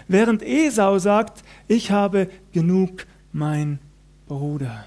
während 0.06 0.42
Esau 0.42 0.99
sagt, 0.99 1.42
ich 1.66 1.90
habe 1.90 2.28
genug, 2.52 3.06
mein 3.32 3.78
Bruder. 4.26 4.87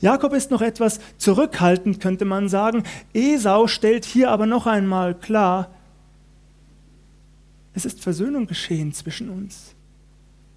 Jakob 0.00 0.32
ist 0.32 0.50
noch 0.50 0.60
etwas 0.60 1.00
zurückhaltend, 1.16 2.00
könnte 2.00 2.24
man 2.24 2.48
sagen. 2.48 2.84
Esau 3.14 3.66
stellt 3.66 4.04
hier 4.04 4.30
aber 4.30 4.46
noch 4.46 4.66
einmal 4.66 5.14
klar, 5.14 5.70
es 7.78 7.84
ist 7.84 8.00
Versöhnung 8.00 8.48
geschehen 8.48 8.92
zwischen 8.92 9.30
uns. 9.30 9.76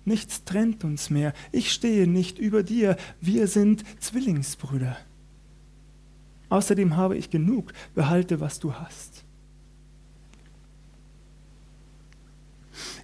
Nichts 0.06 0.44
trennt 0.44 0.84
uns 0.84 1.12
mehr. 1.12 1.34
Ich 1.52 1.72
stehe 1.72 2.08
nicht 2.08 2.40
über 2.40 2.64
dir. 2.64 2.98
Wir 3.20 3.46
sind 3.48 3.84
Zwillingsbrüder. 4.00 4.98
Außerdem 6.50 6.98
habe 6.98 7.16
ich 7.16 7.30
genug. 7.30 7.74
Behalte, 7.94 8.40
was 8.40 8.60
du 8.60 8.74
hast. 8.74 9.24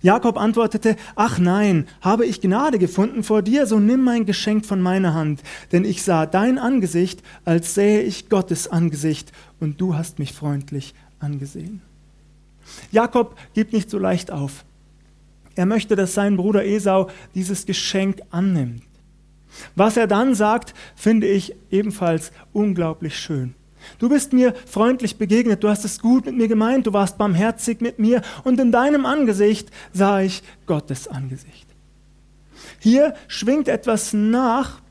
Jakob 0.01 0.37
antwortete, 0.37 0.95
ach 1.15 1.39
nein, 1.39 1.87
habe 2.01 2.25
ich 2.25 2.41
Gnade 2.41 2.79
gefunden 2.79 3.23
vor 3.23 3.41
dir, 3.41 3.65
so 3.65 3.79
nimm 3.79 4.03
mein 4.03 4.25
Geschenk 4.25 4.65
von 4.65 4.81
meiner 4.81 5.13
Hand, 5.13 5.41
denn 5.71 5.85
ich 5.85 6.03
sah 6.03 6.25
dein 6.25 6.57
Angesicht, 6.57 7.21
als 7.45 7.73
sähe 7.73 8.01
ich 8.01 8.29
Gottes 8.29 8.67
Angesicht, 8.67 9.31
und 9.59 9.81
du 9.81 9.95
hast 9.95 10.19
mich 10.19 10.33
freundlich 10.33 10.93
angesehen. 11.19 11.81
Jakob 12.91 13.37
gibt 13.53 13.73
nicht 13.73 13.89
so 13.89 13.97
leicht 13.97 14.31
auf. 14.31 14.65
Er 15.55 15.65
möchte, 15.65 15.95
dass 15.95 16.13
sein 16.13 16.37
Bruder 16.37 16.65
Esau 16.65 17.09
dieses 17.33 17.65
Geschenk 17.65 18.21
annimmt. 18.29 18.83
Was 19.75 19.97
er 19.97 20.05
dann 20.05 20.35
sagt, 20.35 20.75
finde 20.95 21.27
ich 21.27 21.55
ebenfalls 21.71 22.31
unglaublich 22.53 23.17
schön. 23.17 23.55
Du 23.99 24.09
bist 24.09 24.33
mir 24.33 24.53
freundlich 24.65 25.17
begegnet, 25.17 25.63
du 25.63 25.69
hast 25.69 25.85
es 25.85 25.99
gut 25.99 26.25
mit 26.25 26.35
mir 26.35 26.47
gemeint, 26.47 26.87
du 26.87 26.93
warst 26.93 27.17
barmherzig 27.17 27.81
mit 27.81 27.99
mir 27.99 28.21
und 28.43 28.59
in 28.59 28.71
deinem 28.71 29.05
Angesicht 29.05 29.69
sah 29.93 30.21
ich 30.21 30.43
Gottes 30.65 31.07
Angesicht. 31.07 31.67
Hier 32.79 33.15
schwingt 33.27 33.67
etwas 33.67 34.13
nach, 34.13 34.81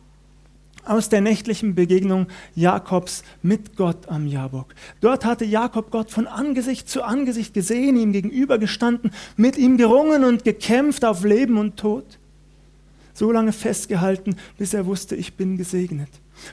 aus 0.87 1.09
der 1.09 1.21
nächtlichen 1.21 1.75
Begegnung 1.75 2.29
Jakobs 2.55 3.23
mit 3.43 3.77
Gott 3.77 4.09
am 4.09 4.27
Jabok. 4.27 4.75
Dort 5.01 5.25
hatte 5.25 5.45
Jakob 5.45 5.91
Gott 5.91 6.11
von 6.11 6.27
Angesicht 6.27 6.89
zu 6.89 7.03
Angesicht 7.03 7.55
gesehen, 7.55 7.97
ihm 7.97 8.13
gegenübergestanden, 8.13 9.11
mit 9.37 9.59
ihm 9.59 9.77
gerungen 9.77 10.25
und 10.25 10.45
gekämpft 10.45 11.05
auf 11.05 11.25
Leben 11.25 11.59
und 11.59 11.77
Tod. 11.77 12.19
So 13.15 13.33
lange 13.33 13.53
festgehalten, 13.53 14.37
bis 14.59 14.75
er 14.75 14.87
wusste, 14.87 15.17
ich 15.17 15.35
bin 15.35 15.57
gesegnet. 15.57 16.11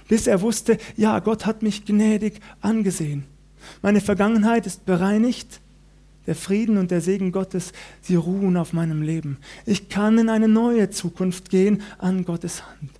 Bis 0.07 0.27
er 0.27 0.41
wusste, 0.41 0.77
ja, 0.95 1.19
Gott 1.19 1.45
hat 1.45 1.61
mich 1.61 1.85
gnädig 1.85 2.39
angesehen. 2.61 3.25
Meine 3.81 4.01
Vergangenheit 4.01 4.65
ist 4.67 4.85
bereinigt. 4.85 5.59
Der 6.25 6.35
Frieden 6.35 6.77
und 6.77 6.89
der 6.89 7.01
Segen 7.01 7.33
Gottes, 7.33 7.73
sie 8.01 8.15
ruhen 8.15 8.55
auf 8.55 8.71
meinem 8.71 9.01
Leben. 9.01 9.37
Ich 9.65 9.89
kann 9.89 10.17
in 10.17 10.29
eine 10.29 10.47
neue 10.47 10.89
Zukunft 10.89 11.49
gehen 11.49 11.81
an 11.97 12.23
Gottes 12.23 12.65
Hand. 12.65 12.91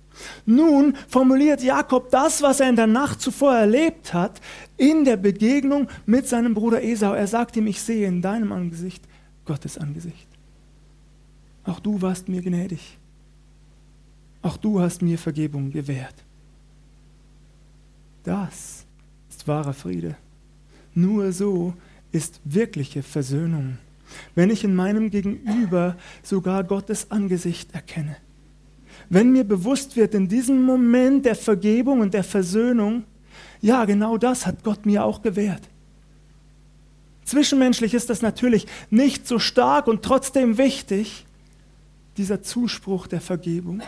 Nun 0.46 0.94
formuliert 1.08 1.62
Jakob 1.62 2.10
das, 2.10 2.42
was 2.42 2.60
er 2.60 2.68
in 2.68 2.76
der 2.76 2.86
Nacht 2.86 3.20
zuvor 3.20 3.54
erlebt 3.54 4.12
hat, 4.12 4.40
in 4.76 5.04
der 5.04 5.16
Begegnung 5.16 5.88
mit 6.06 6.28
seinem 6.28 6.54
Bruder 6.54 6.82
Esau. 6.82 7.14
Er 7.14 7.26
sagt 7.26 7.56
ihm, 7.56 7.66
ich 7.66 7.80
sehe 7.80 8.06
in 8.06 8.22
deinem 8.22 8.52
Angesicht 8.52 9.02
Gottes 9.44 9.78
Angesicht. 9.78 10.28
Auch 11.64 11.80
du 11.80 12.00
warst 12.02 12.28
mir 12.28 12.42
gnädig. 12.42 12.98
Auch 14.42 14.58
du 14.58 14.80
hast 14.80 15.00
mir 15.00 15.18
Vergebung 15.18 15.70
gewährt. 15.70 16.14
Das 18.24 18.84
ist 19.30 19.46
wahrer 19.46 19.74
Friede. 19.74 20.16
Nur 20.94 21.32
so 21.32 21.74
ist 22.12 22.40
wirkliche 22.44 23.02
Versöhnung, 23.02 23.78
wenn 24.34 24.50
ich 24.50 24.64
in 24.64 24.74
meinem 24.74 25.10
Gegenüber 25.10 25.96
sogar 26.22 26.64
Gottes 26.64 27.10
Angesicht 27.10 27.74
erkenne 27.74 28.16
wenn 29.08 29.32
mir 29.32 29.44
bewusst 29.44 29.96
wird, 29.96 30.14
in 30.14 30.28
diesem 30.28 30.62
Moment 30.62 31.24
der 31.24 31.36
Vergebung 31.36 32.00
und 32.00 32.14
der 32.14 32.24
Versöhnung, 32.24 33.04
ja, 33.60 33.84
genau 33.84 34.16
das 34.18 34.44
hat 34.44 34.64
Gott 34.64 34.86
mir 34.86 35.04
auch 35.04 35.22
gewährt. 35.22 35.62
Zwischenmenschlich 37.24 37.94
ist 37.94 38.10
das 38.10 38.22
natürlich 38.22 38.66
nicht 38.90 39.26
so 39.26 39.38
stark 39.38 39.86
und 39.86 40.02
trotzdem 40.02 40.58
wichtig, 40.58 41.24
dieser 42.16 42.42
Zuspruch 42.42 43.06
der 43.06 43.20
Vergebung. 43.20 43.82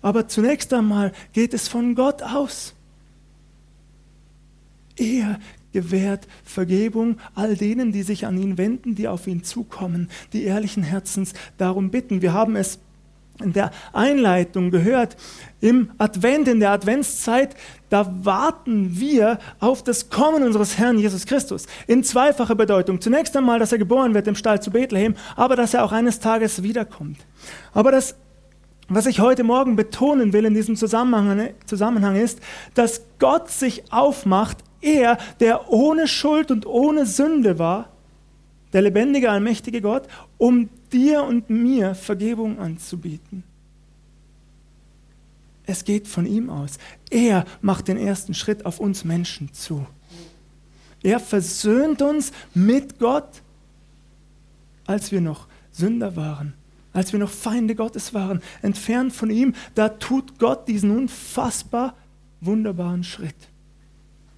Aber 0.00 0.28
zunächst 0.28 0.72
einmal 0.72 1.12
geht 1.32 1.52
es 1.52 1.68
von 1.68 1.94
Gott 1.94 2.22
aus. 2.22 2.74
Er 4.96 5.38
gewährt 5.72 6.26
Vergebung 6.44 7.18
all 7.34 7.54
denen, 7.54 7.92
die 7.92 8.02
sich 8.02 8.26
an 8.26 8.38
ihn 8.38 8.56
wenden, 8.56 8.94
die 8.94 9.08
auf 9.08 9.26
ihn 9.26 9.44
zukommen, 9.44 10.08
die 10.32 10.44
ehrlichen 10.44 10.82
Herzens 10.82 11.34
darum 11.58 11.90
bitten. 11.90 12.22
Wir 12.22 12.32
haben 12.32 12.56
es 12.56 12.78
in 13.42 13.52
der 13.52 13.70
Einleitung 13.92 14.70
gehört, 14.70 15.16
im 15.60 15.90
Advent, 15.98 16.48
in 16.48 16.60
der 16.60 16.70
Adventszeit, 16.70 17.54
da 17.90 18.10
warten 18.22 18.98
wir 18.98 19.38
auf 19.60 19.84
das 19.84 20.08
Kommen 20.08 20.42
unseres 20.42 20.78
Herrn 20.78 20.98
Jesus 20.98 21.26
Christus. 21.26 21.66
In 21.86 22.02
zweifacher 22.02 22.54
Bedeutung. 22.54 23.00
Zunächst 23.00 23.36
einmal, 23.36 23.58
dass 23.58 23.72
er 23.72 23.78
geboren 23.78 24.14
wird 24.14 24.26
im 24.26 24.34
Stall 24.34 24.62
zu 24.62 24.70
Bethlehem, 24.70 25.14
aber 25.36 25.56
dass 25.56 25.74
er 25.74 25.84
auch 25.84 25.92
eines 25.92 26.20
Tages 26.20 26.62
wiederkommt. 26.62 27.18
Aber 27.74 27.90
das, 27.90 28.16
was 28.88 29.06
ich 29.06 29.20
heute 29.20 29.44
Morgen 29.44 29.76
betonen 29.76 30.32
will 30.32 30.44
in 30.44 30.54
diesem 30.54 30.76
Zusammenhang, 30.76 31.50
Zusammenhang 31.66 32.16
ist, 32.16 32.40
dass 32.74 33.02
Gott 33.18 33.50
sich 33.50 33.92
aufmacht, 33.92 34.58
er, 34.86 35.18
der 35.40 35.70
ohne 35.70 36.06
Schuld 36.06 36.50
und 36.50 36.64
ohne 36.64 37.04
Sünde 37.04 37.58
war, 37.58 37.90
der 38.72 38.82
lebendige, 38.82 39.30
allmächtige 39.30 39.80
Gott, 39.80 40.06
um 40.38 40.68
dir 40.92 41.24
und 41.24 41.50
mir 41.50 41.94
Vergebung 41.94 42.58
anzubieten. 42.58 43.42
Es 45.66 45.84
geht 45.84 46.06
von 46.06 46.26
ihm 46.26 46.48
aus. 46.48 46.78
Er 47.10 47.44
macht 47.60 47.88
den 47.88 47.96
ersten 47.96 48.34
Schritt 48.34 48.64
auf 48.64 48.78
uns 48.78 49.04
Menschen 49.04 49.52
zu. 49.52 49.86
Er 51.02 51.18
versöhnt 51.18 52.02
uns 52.02 52.32
mit 52.54 52.98
Gott, 52.98 53.42
als 54.86 55.10
wir 55.10 55.20
noch 55.20 55.48
Sünder 55.72 56.14
waren, 56.14 56.54
als 56.92 57.12
wir 57.12 57.18
noch 57.18 57.30
Feinde 57.30 57.74
Gottes 57.74 58.14
waren, 58.14 58.40
entfernt 58.62 59.12
von 59.12 59.30
ihm. 59.30 59.54
Da 59.74 59.88
tut 59.88 60.38
Gott 60.38 60.68
diesen 60.68 60.90
unfassbar 60.90 61.94
wunderbaren 62.40 63.02
Schritt. 63.02 63.34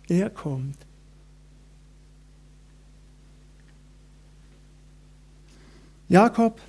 Er 0.09 0.31
kommt. 0.31 0.77
Jakob 6.09 6.61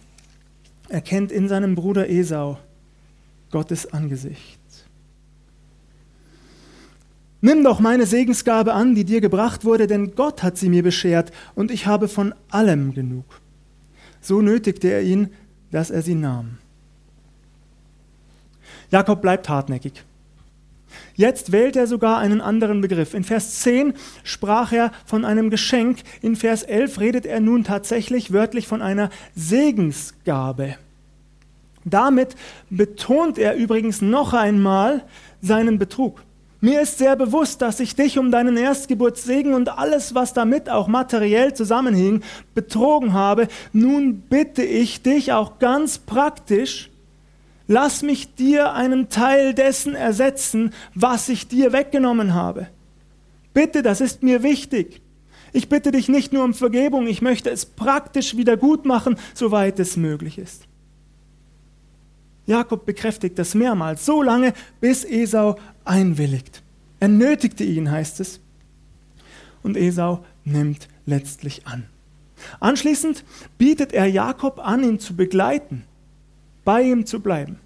erkennt 0.90 1.32
in 1.32 1.48
seinem 1.48 1.76
Bruder 1.76 2.10
Esau 2.10 2.58
Gottes 3.52 3.94
Angesicht. 3.94 4.60
Nimm 7.42 7.64
doch 7.64 7.80
meine 7.80 8.06
Segensgabe 8.06 8.74
an, 8.74 8.96
die 8.96 9.06
dir 9.06 9.22
gebracht 9.22 9.64
wurde, 9.64 9.88
denn 9.88 10.14
Gott 10.16 10.44
hat 10.44 10.58
sie 10.58 10.68
mir 10.68 10.84
beschert 10.84 11.32
und 11.56 11.72
ich 11.72 11.88
habe 11.88 12.10
von 12.10 12.36
allem 12.50 12.94
genug. 12.94 13.40
So 14.20 14.42
nötigte 14.42 14.90
er 14.90 15.04
ihn, 15.04 15.30
dass 15.72 15.90
er 15.90 16.02
sie 16.02 16.16
nahm. 16.16 16.58
Jakob 18.92 19.22
bleibt 19.22 19.48
hartnäckig. 19.48 20.04
Jetzt 21.16 21.52
wählt 21.52 21.76
er 21.76 21.88
sogar 21.88 22.18
einen 22.18 22.42
anderen 22.42 22.82
Begriff. 22.82 23.14
In 23.14 23.24
Vers 23.24 23.60
10 23.62 23.94
sprach 24.24 24.72
er 24.72 24.92
von 25.06 25.26
einem 25.26 25.50
Geschenk, 25.50 26.00
in 26.22 26.36
Vers 26.36 26.64
11 26.64 27.00
redet 27.00 27.26
er 27.26 27.40
nun 27.40 27.64
tatsächlich 27.64 28.32
wörtlich 28.34 28.68
von 28.68 28.82
einer 28.82 29.10
Segensgabe. 29.36 30.76
Damit 31.86 32.36
betont 32.70 33.38
er 33.38 33.56
übrigens 33.56 34.02
noch 34.02 34.34
einmal 34.34 35.04
seinen 35.42 35.80
Betrug. 35.80 36.22
Mir 36.62 36.82
ist 36.82 36.98
sehr 36.98 37.16
bewusst, 37.16 37.62
dass 37.62 37.80
ich 37.80 37.96
dich 37.96 38.20
um 38.20 38.32
deinen 38.32 38.58
Erstgeburtssegen 38.58 39.54
und 39.54 39.70
alles, 39.70 40.14
was 40.14 40.34
damit 40.34 40.70
auch 40.70 40.90
materiell 40.90 41.54
zusammenhing, 41.54 42.22
betrogen 42.54 43.14
habe. 43.14 43.48
Nun 43.72 44.20
bitte 44.30 44.64
ich 44.64 45.02
dich 45.02 45.32
auch 45.32 45.60
ganz 45.60 46.00
praktisch, 46.00 46.90
lass 47.70 48.02
mich 48.02 48.34
dir 48.34 48.74
einen 48.74 49.10
Teil 49.10 49.54
dessen 49.54 49.96
ersetzen, 49.96 50.74
was 50.96 51.30
ich 51.30 51.48
dir 51.48 51.72
weggenommen 51.72 52.34
habe. 52.34 52.68
Bitte, 53.54 53.84
das 53.84 54.02
ist 54.02 54.24
mir 54.24 54.44
wichtig. 54.44 55.02
Ich 55.54 55.70
bitte 55.70 55.92
dich 55.92 56.10
nicht 56.10 56.34
nur 56.34 56.44
um 56.44 56.54
Vergebung, 56.54 57.08
ich 57.08 57.22
möchte 57.22 57.50
es 57.50 57.66
praktisch 57.66 58.36
wieder 58.36 58.58
gut 58.58 58.86
machen, 58.86 59.18
soweit 59.36 59.80
es 59.80 59.98
möglich 59.98 60.40
ist. 60.40 60.64
Jakob 62.48 62.88
bekräftigt 62.88 63.38
das 63.38 63.54
mehrmals, 63.54 64.04
so 64.04 64.24
lange, 64.24 64.54
bis 64.82 65.06
Esau 65.06 65.56
einwilligt. 65.86 66.64
Er 67.00 67.08
nötigte 67.08 67.64
ihn, 67.64 67.92
heißt 67.92 68.20
es. 68.20 68.40
Und 69.62 69.78
Esau 69.78 70.26
nimmt 70.44 70.88
letztlich 71.06 71.68
an. 71.68 71.86
Anschließend 72.60 73.24
bietet 73.60 73.94
er 73.94 74.08
Jakob 74.08 74.60
an, 74.60 74.84
ihn 74.84 75.00
zu 75.00 75.16
begleiten 75.16 75.84
bei 76.70 76.84
ihm 76.84 77.08
zu 77.08 77.20
bleiben. 77.20 77.58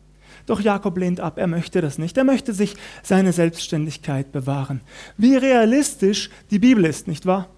Doch 0.46 0.62
Jakob 0.62 0.98
lehnt 0.98 1.20
ab, 1.20 1.38
er 1.38 1.48
möchte 1.48 1.82
das 1.82 1.98
nicht, 1.98 2.16
er 2.16 2.24
möchte 2.24 2.54
sich 2.54 2.76
seine 3.02 3.34
Selbstständigkeit 3.34 4.32
bewahren. 4.32 4.80
Wie 5.18 5.36
realistisch 5.36 6.30
die 6.52 6.60
Bibel 6.60 6.86
ist, 6.86 7.10
nicht 7.10 7.26
wahr? 7.26 7.50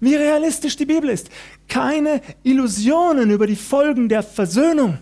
Wie 0.00 0.14
realistisch 0.14 0.76
die 0.76 0.86
Bibel 0.86 1.10
ist. 1.10 1.28
Keine 1.68 2.22
Illusionen 2.42 3.30
über 3.30 3.46
die 3.46 3.54
Folgen 3.54 4.08
der 4.08 4.22
Versöhnung. 4.22 4.96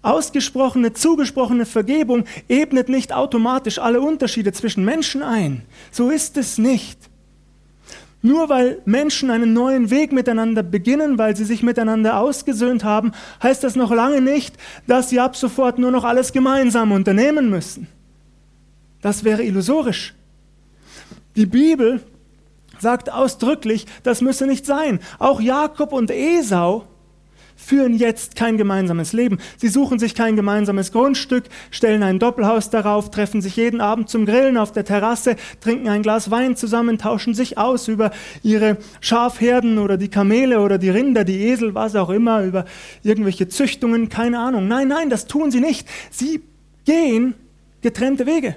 Ausgesprochene, 0.00 0.94
zugesprochene 0.94 1.66
Vergebung 1.66 2.24
ebnet 2.48 2.88
nicht 2.88 3.12
automatisch 3.12 3.78
alle 3.78 4.00
Unterschiede 4.00 4.52
zwischen 4.52 4.86
Menschen 4.86 5.22
ein. 5.22 5.66
So 5.90 6.08
ist 6.08 6.38
es 6.38 6.56
nicht. 6.56 6.98
Nur 8.26 8.48
weil 8.48 8.82
Menschen 8.86 9.30
einen 9.30 9.52
neuen 9.52 9.88
Weg 9.88 10.10
miteinander 10.10 10.64
beginnen, 10.64 11.16
weil 11.16 11.36
sie 11.36 11.44
sich 11.44 11.62
miteinander 11.62 12.18
ausgesöhnt 12.18 12.82
haben, 12.82 13.12
heißt 13.40 13.62
das 13.62 13.76
noch 13.76 13.92
lange 13.92 14.20
nicht, 14.20 14.56
dass 14.88 15.10
sie 15.10 15.20
ab 15.20 15.36
sofort 15.36 15.78
nur 15.78 15.92
noch 15.92 16.02
alles 16.02 16.32
gemeinsam 16.32 16.90
unternehmen 16.90 17.50
müssen. 17.50 17.86
Das 19.00 19.22
wäre 19.22 19.44
illusorisch. 19.44 20.16
Die 21.36 21.46
Bibel 21.46 22.02
sagt 22.80 23.12
ausdrücklich, 23.12 23.86
das 24.02 24.22
müsse 24.22 24.48
nicht 24.48 24.66
sein. 24.66 24.98
Auch 25.20 25.40
Jakob 25.40 25.92
und 25.92 26.10
Esau 26.10 26.84
führen 27.56 27.94
jetzt 27.94 28.36
kein 28.36 28.56
gemeinsames 28.56 29.12
Leben. 29.12 29.38
Sie 29.56 29.68
suchen 29.68 29.98
sich 29.98 30.14
kein 30.14 30.36
gemeinsames 30.36 30.92
Grundstück, 30.92 31.44
stellen 31.70 32.02
ein 32.02 32.18
Doppelhaus 32.18 32.70
darauf, 32.70 33.10
treffen 33.10 33.42
sich 33.42 33.56
jeden 33.56 33.80
Abend 33.80 34.08
zum 34.08 34.26
Grillen 34.26 34.56
auf 34.56 34.72
der 34.72 34.84
Terrasse, 34.84 35.36
trinken 35.60 35.88
ein 35.88 36.02
Glas 36.02 36.30
Wein 36.30 36.56
zusammen, 36.56 36.98
tauschen 36.98 37.34
sich 37.34 37.58
aus 37.58 37.88
über 37.88 38.10
ihre 38.42 38.76
Schafherden 39.00 39.78
oder 39.78 39.96
die 39.96 40.08
Kamele 40.08 40.60
oder 40.60 40.78
die 40.78 40.90
Rinder, 40.90 41.24
die 41.24 41.48
Esel, 41.48 41.74
was 41.74 41.96
auch 41.96 42.10
immer, 42.10 42.44
über 42.44 42.66
irgendwelche 43.02 43.48
Züchtungen, 43.48 44.08
keine 44.08 44.38
Ahnung. 44.38 44.68
Nein, 44.68 44.88
nein, 44.88 45.10
das 45.10 45.26
tun 45.26 45.50
sie 45.50 45.60
nicht. 45.60 45.88
Sie 46.10 46.42
gehen 46.84 47.34
getrennte 47.80 48.26
Wege. 48.26 48.56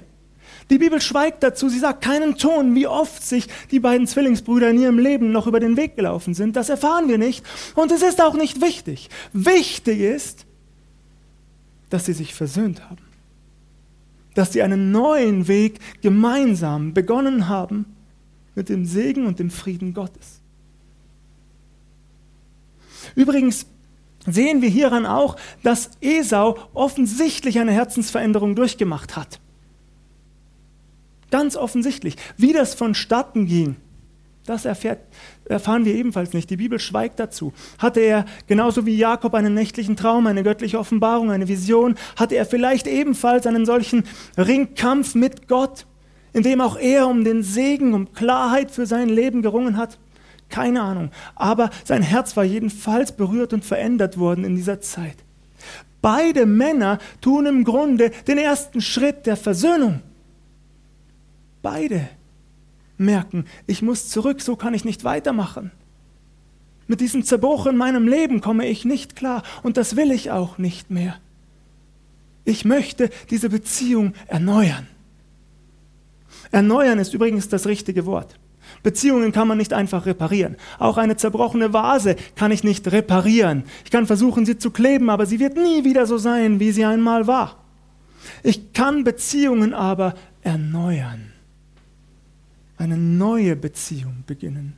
Die 0.70 0.78
Bibel 0.78 1.00
schweigt 1.00 1.42
dazu, 1.42 1.68
sie 1.68 1.80
sagt 1.80 2.02
keinen 2.02 2.36
Ton, 2.36 2.76
wie 2.76 2.86
oft 2.86 3.24
sich 3.24 3.48
die 3.72 3.80
beiden 3.80 4.06
Zwillingsbrüder 4.06 4.70
in 4.70 4.80
ihrem 4.80 4.98
Leben 4.98 5.32
noch 5.32 5.48
über 5.48 5.58
den 5.58 5.76
Weg 5.76 5.96
gelaufen 5.96 6.32
sind. 6.32 6.54
Das 6.54 6.68
erfahren 6.68 7.08
wir 7.08 7.18
nicht 7.18 7.44
und 7.74 7.90
es 7.90 8.02
ist 8.02 8.22
auch 8.22 8.34
nicht 8.34 8.60
wichtig. 8.60 9.10
Wichtig 9.32 10.00
ist, 10.00 10.46
dass 11.90 12.06
sie 12.06 12.12
sich 12.12 12.34
versöhnt 12.34 12.88
haben, 12.88 13.02
dass 14.34 14.52
sie 14.52 14.62
einen 14.62 14.92
neuen 14.92 15.48
Weg 15.48 15.80
gemeinsam 16.02 16.94
begonnen 16.94 17.48
haben 17.48 17.84
mit 18.54 18.68
dem 18.68 18.84
Segen 18.84 19.26
und 19.26 19.40
dem 19.40 19.50
Frieden 19.50 19.92
Gottes. 19.92 20.40
Übrigens 23.16 23.66
sehen 24.24 24.62
wir 24.62 24.68
hieran 24.68 25.04
auch, 25.04 25.34
dass 25.64 25.90
Esau 26.00 26.58
offensichtlich 26.74 27.58
eine 27.58 27.72
Herzensveränderung 27.72 28.54
durchgemacht 28.54 29.16
hat. 29.16 29.40
Ganz 31.30 31.56
offensichtlich. 31.56 32.16
Wie 32.36 32.52
das 32.52 32.74
vonstatten 32.74 33.46
ging, 33.46 33.76
das 34.46 34.64
erfährt, 34.64 35.00
erfahren 35.44 35.84
wir 35.84 35.94
ebenfalls 35.94 36.32
nicht. 36.32 36.50
Die 36.50 36.56
Bibel 36.56 36.80
schweigt 36.80 37.20
dazu. 37.20 37.52
Hatte 37.78 38.00
er 38.00 38.24
genauso 38.46 38.86
wie 38.86 38.96
Jakob 38.96 39.34
einen 39.34 39.54
nächtlichen 39.54 39.96
Traum, 39.96 40.26
eine 40.26 40.42
göttliche 40.42 40.78
Offenbarung, 40.78 41.30
eine 41.30 41.46
Vision? 41.46 41.94
Hatte 42.16 42.36
er 42.36 42.46
vielleicht 42.46 42.86
ebenfalls 42.86 43.46
einen 43.46 43.66
solchen 43.66 44.04
Ringkampf 44.36 45.14
mit 45.14 45.46
Gott, 45.46 45.86
in 46.32 46.42
dem 46.42 46.60
auch 46.60 46.76
er 46.78 47.06
um 47.06 47.22
den 47.22 47.42
Segen, 47.42 47.94
um 47.94 48.12
Klarheit 48.12 48.70
für 48.70 48.86
sein 48.86 49.08
Leben 49.08 49.42
gerungen 49.42 49.76
hat? 49.76 49.98
Keine 50.48 50.82
Ahnung. 50.82 51.10
Aber 51.36 51.70
sein 51.84 52.02
Herz 52.02 52.36
war 52.36 52.44
jedenfalls 52.44 53.12
berührt 53.12 53.52
und 53.52 53.64
verändert 53.64 54.18
worden 54.18 54.44
in 54.44 54.56
dieser 54.56 54.80
Zeit. 54.80 55.16
Beide 56.02 56.46
Männer 56.46 56.98
tun 57.20 57.46
im 57.46 57.62
Grunde 57.62 58.10
den 58.26 58.38
ersten 58.38 58.80
Schritt 58.80 59.26
der 59.26 59.36
Versöhnung. 59.36 60.00
Beide 61.62 62.08
merken, 62.96 63.46
ich 63.66 63.82
muss 63.82 64.08
zurück, 64.08 64.40
so 64.40 64.56
kann 64.56 64.74
ich 64.74 64.84
nicht 64.84 65.04
weitermachen. 65.04 65.70
Mit 66.86 67.00
diesem 67.00 67.24
Zerbruch 67.24 67.66
in 67.66 67.76
meinem 67.76 68.08
Leben 68.08 68.40
komme 68.40 68.66
ich 68.66 68.84
nicht 68.84 69.14
klar 69.16 69.42
und 69.62 69.76
das 69.76 69.96
will 69.96 70.10
ich 70.10 70.30
auch 70.30 70.58
nicht 70.58 70.90
mehr. 70.90 71.16
Ich 72.44 72.64
möchte 72.64 73.10
diese 73.30 73.48
Beziehung 73.48 74.14
erneuern. 74.26 74.88
Erneuern 76.50 76.98
ist 76.98 77.14
übrigens 77.14 77.48
das 77.48 77.66
richtige 77.66 78.06
Wort. 78.06 78.34
Beziehungen 78.82 79.32
kann 79.32 79.48
man 79.48 79.58
nicht 79.58 79.72
einfach 79.72 80.06
reparieren. 80.06 80.56
Auch 80.78 80.96
eine 80.96 81.16
zerbrochene 81.16 81.72
Vase 81.72 82.16
kann 82.34 82.50
ich 82.50 82.64
nicht 82.64 82.90
reparieren. 82.90 83.64
Ich 83.84 83.90
kann 83.90 84.06
versuchen, 84.06 84.46
sie 84.46 84.58
zu 84.58 84.70
kleben, 84.70 85.10
aber 85.10 85.26
sie 85.26 85.38
wird 85.38 85.56
nie 85.56 85.84
wieder 85.84 86.06
so 86.06 86.18
sein, 86.18 86.60
wie 86.60 86.72
sie 86.72 86.84
einmal 86.84 87.26
war. 87.26 87.56
Ich 88.42 88.72
kann 88.72 89.04
Beziehungen 89.04 89.74
aber 89.74 90.14
erneuern. 90.42 91.29
Eine 92.80 92.96
neue 92.96 93.56
Beziehung 93.56 94.24
beginnen. 94.26 94.72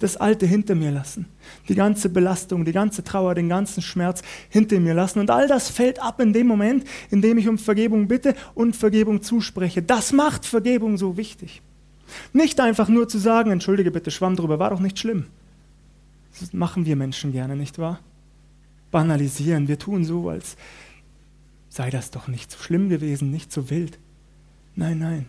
Das 0.00 0.18
Alte 0.18 0.44
hinter 0.44 0.74
mir 0.74 0.90
lassen. 0.90 1.24
Die 1.66 1.74
ganze 1.74 2.10
Belastung, 2.10 2.66
die 2.66 2.72
ganze 2.72 3.04
Trauer, 3.04 3.34
den 3.34 3.48
ganzen 3.48 3.80
Schmerz 3.80 4.20
hinter 4.50 4.78
mir 4.80 4.92
lassen. 4.92 5.18
Und 5.18 5.30
all 5.30 5.48
das 5.48 5.70
fällt 5.70 5.98
ab 5.98 6.20
in 6.20 6.34
dem 6.34 6.46
Moment, 6.46 6.84
in 7.10 7.22
dem 7.22 7.38
ich 7.38 7.48
um 7.48 7.56
Vergebung 7.56 8.06
bitte 8.06 8.34
und 8.54 8.76
Vergebung 8.76 9.22
zuspreche. 9.22 9.80
Das 9.80 10.12
macht 10.12 10.44
Vergebung 10.44 10.98
so 10.98 11.16
wichtig. 11.16 11.62
Nicht 12.34 12.60
einfach 12.60 12.90
nur 12.90 13.08
zu 13.08 13.16
sagen, 13.16 13.50
entschuldige 13.50 13.90
bitte, 13.90 14.10
schwamm 14.10 14.36
drüber, 14.36 14.58
war 14.58 14.68
doch 14.68 14.80
nicht 14.80 14.98
schlimm. 14.98 15.24
Das 16.38 16.52
machen 16.52 16.84
wir 16.84 16.96
Menschen 16.96 17.32
gerne, 17.32 17.56
nicht 17.56 17.78
wahr? 17.78 18.00
Banalisieren, 18.90 19.68
wir 19.68 19.78
tun 19.78 20.04
so, 20.04 20.28
als 20.28 20.56
sei 21.70 21.88
das 21.88 22.10
doch 22.10 22.28
nicht 22.28 22.50
so 22.52 22.58
schlimm 22.58 22.90
gewesen, 22.90 23.30
nicht 23.30 23.50
so 23.50 23.70
wild. 23.70 23.98
Nein, 24.76 24.98
nein. 24.98 25.26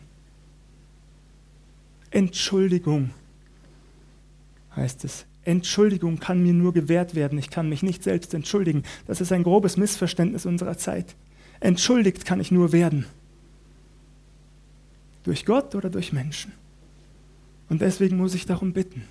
Entschuldigung 2.14 3.10
heißt 4.76 5.04
es. 5.04 5.26
Entschuldigung 5.46 6.20
kann 6.20 6.44
mir 6.44 6.54
nur 6.54 6.72
gewährt 6.72 7.16
werden, 7.16 7.40
ich 7.40 7.50
kann 7.50 7.68
mich 7.68 7.82
nicht 7.82 8.04
selbst 8.04 8.36
entschuldigen. 8.36 8.84
Das 9.08 9.20
ist 9.20 9.32
ein 9.32 9.42
grobes 9.44 9.78
Missverständnis 9.78 10.46
unserer 10.46 10.78
Zeit. 10.78 11.16
Entschuldigt 11.60 12.24
kann 12.24 12.40
ich 12.40 12.52
nur 12.52 12.72
werden. 12.72 13.06
Durch 15.24 15.44
Gott 15.44 15.74
oder 15.74 15.90
durch 15.90 16.14
Menschen. 16.14 16.52
Und 17.68 17.82
deswegen 17.82 18.18
muss 18.18 18.36
ich 18.36 18.46
darum 18.46 18.74
bitten, 18.74 19.04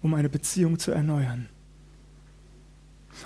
um 0.00 0.14
eine 0.14 0.30
Beziehung 0.30 0.78
zu 0.78 0.92
erneuern. 0.92 1.48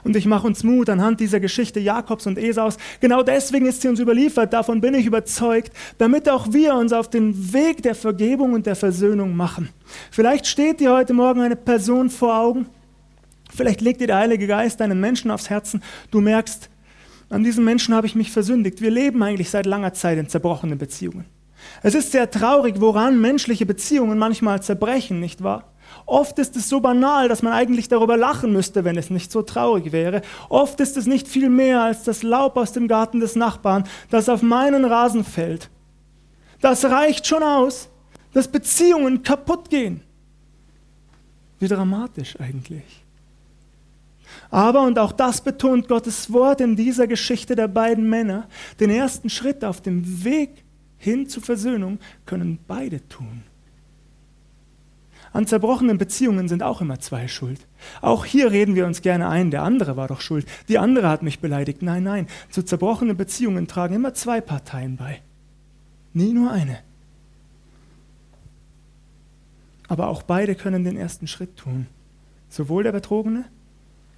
Und 0.03 0.17
ich 0.17 0.27
mache 0.27 0.47
uns 0.47 0.65
Mut 0.65 0.89
anhand 0.91 1.21
dieser 1.21 1.41
Geschichte 1.41 1.81
Jakobs 1.81 2.27
und 2.27 2.39
Esaus. 2.39 2.77
Genau 3.01 3.23
deswegen 3.23 3.67
ist 3.67 3.83
sie 3.83 3.89
uns 3.89 4.01
überliefert, 4.01 4.53
davon 4.53 4.81
bin 4.81 4.95
ich 4.95 5.07
überzeugt, 5.07 5.73
damit 5.99 6.29
auch 6.29 6.53
wir 6.53 6.75
uns 6.75 6.93
auf 6.93 7.09
den 7.09 7.53
Weg 7.53 7.83
der 7.83 7.95
Vergebung 7.95 8.53
und 8.53 8.67
der 8.67 8.77
Versöhnung 8.77 9.37
machen. 9.37 9.69
Vielleicht 10.11 10.47
steht 10.47 10.81
dir 10.81 10.93
heute 10.93 11.13
Morgen 11.13 11.41
eine 11.41 11.57
Person 11.57 12.11
vor 12.11 12.37
Augen, 12.37 12.67
vielleicht 13.55 13.81
legt 13.81 14.01
dir 14.01 14.09
der 14.09 14.17
Heilige 14.17 14.47
Geist 14.47 14.81
einen 14.83 15.01
Menschen 15.01 15.31
aufs 15.31 15.51
Herzen, 15.51 15.83
du 16.11 16.21
merkst, 16.21 16.71
an 17.31 17.43
diesem 17.43 17.65
Menschen 17.65 17.95
habe 17.95 18.07
ich 18.07 18.15
mich 18.15 18.31
versündigt. 18.31 18.81
Wir 18.81 18.91
leben 18.91 19.23
eigentlich 19.23 19.51
seit 19.51 19.67
langer 19.67 19.95
Zeit 19.95 20.19
in 20.19 20.29
zerbrochenen 20.29 20.79
Beziehungen. 20.79 21.25
Es 21.83 21.95
ist 21.95 22.13
sehr 22.13 22.31
traurig, 22.31 22.77
woran 22.79 23.21
menschliche 23.21 23.67
Beziehungen 23.67 24.19
manchmal 24.19 24.63
zerbrechen, 24.63 25.21
nicht 25.21 25.43
wahr? 25.43 25.74
Oft 26.07 26.39
ist 26.39 26.57
es 26.57 26.69
so 26.69 26.81
banal, 26.81 27.29
dass 27.29 27.43
man 27.43 27.53
eigentlich 27.53 27.89
darüber 27.89 28.17
lachen 28.17 28.53
müsste, 28.53 28.85
wenn 28.85 28.97
es 28.97 29.11
nicht 29.11 29.33
so 29.33 29.43
traurig 29.43 29.93
wäre. 29.93 30.23
Oft 30.49 30.81
ist 30.81 30.97
es 30.97 31.07
nicht 31.07 31.29
viel 31.29 31.49
mehr 31.49 31.83
als 31.83 32.05
das 32.05 32.23
Laub 32.23 32.57
aus 32.57 32.73
dem 32.73 32.89
Garten 32.89 33.21
des 33.21 33.37
Nachbarn, 33.37 33.85
das 34.11 34.29
auf 34.29 34.43
meinen 34.43 34.85
Rasen 34.85 35.25
fällt. 35.25 35.71
Das 36.61 36.85
reicht 36.85 37.27
schon 37.27 37.43
aus, 37.43 37.89
dass 38.33 38.49
Beziehungen 38.49 39.23
kaputt 39.23 39.71
gehen. 39.71 40.03
Wie 41.59 41.69
dramatisch 41.69 42.39
eigentlich. 42.41 43.05
Aber, 44.51 44.83
und 44.83 44.99
auch 44.99 45.13
das 45.13 45.41
betont 45.41 45.89
Gottes 45.89 46.33
Wort 46.33 46.61
in 46.61 46.77
dieser 46.77 47.07
Geschichte 47.07 47.57
der 47.57 47.69
beiden 47.69 48.09
Männer, 48.09 48.49
den 48.81 48.91
ersten 48.91 49.31
Schritt 49.31 49.65
auf 49.65 49.81
dem 49.81 50.25
Weg 50.25 50.65
hin 50.99 51.29
zur 51.29 51.43
Versöhnung 51.43 51.99
können 52.27 52.59
beide 52.67 53.07
tun. 53.09 53.43
An 55.35 55.49
zerbrochenen 55.49 55.99
Beziehungen 55.99 56.47
sind 56.47 56.63
auch 56.63 56.81
immer 56.81 57.01
zwei 57.01 57.27
schuld. 57.27 57.67
Auch 58.01 58.25
hier 58.25 58.53
reden 58.53 58.77
wir 58.77 58.87
uns 58.87 59.03
gerne 59.03 59.29
ein, 59.29 59.51
der 59.51 59.65
andere 59.65 59.97
war 59.97 60.07
doch 60.07 60.21
schuld, 60.21 60.47
die 60.69 60.79
andere 60.79 61.09
hat 61.09 61.25
mich 61.25 61.41
beleidigt. 61.41 61.83
Nein, 61.83 62.05
nein, 62.05 62.29
zu 62.51 62.63
zerbrochenen 62.63 63.17
Beziehungen 63.17 63.67
tragen 63.67 63.97
immer 63.97 64.15
zwei 64.15 64.41
Parteien 64.41 64.97
bei. 64.97 65.21
Nie 66.13 66.33
nur 66.33 66.53
eine. 66.53 66.79
Aber 69.89 70.07
auch 70.07 70.23
beide 70.23 70.55
können 70.55 70.85
den 70.85 70.97
ersten 70.97 71.27
Schritt 71.27 71.57
tun. 71.57 71.89
Sowohl 72.49 72.85
der 72.85 72.93
Betrogene 72.93 73.45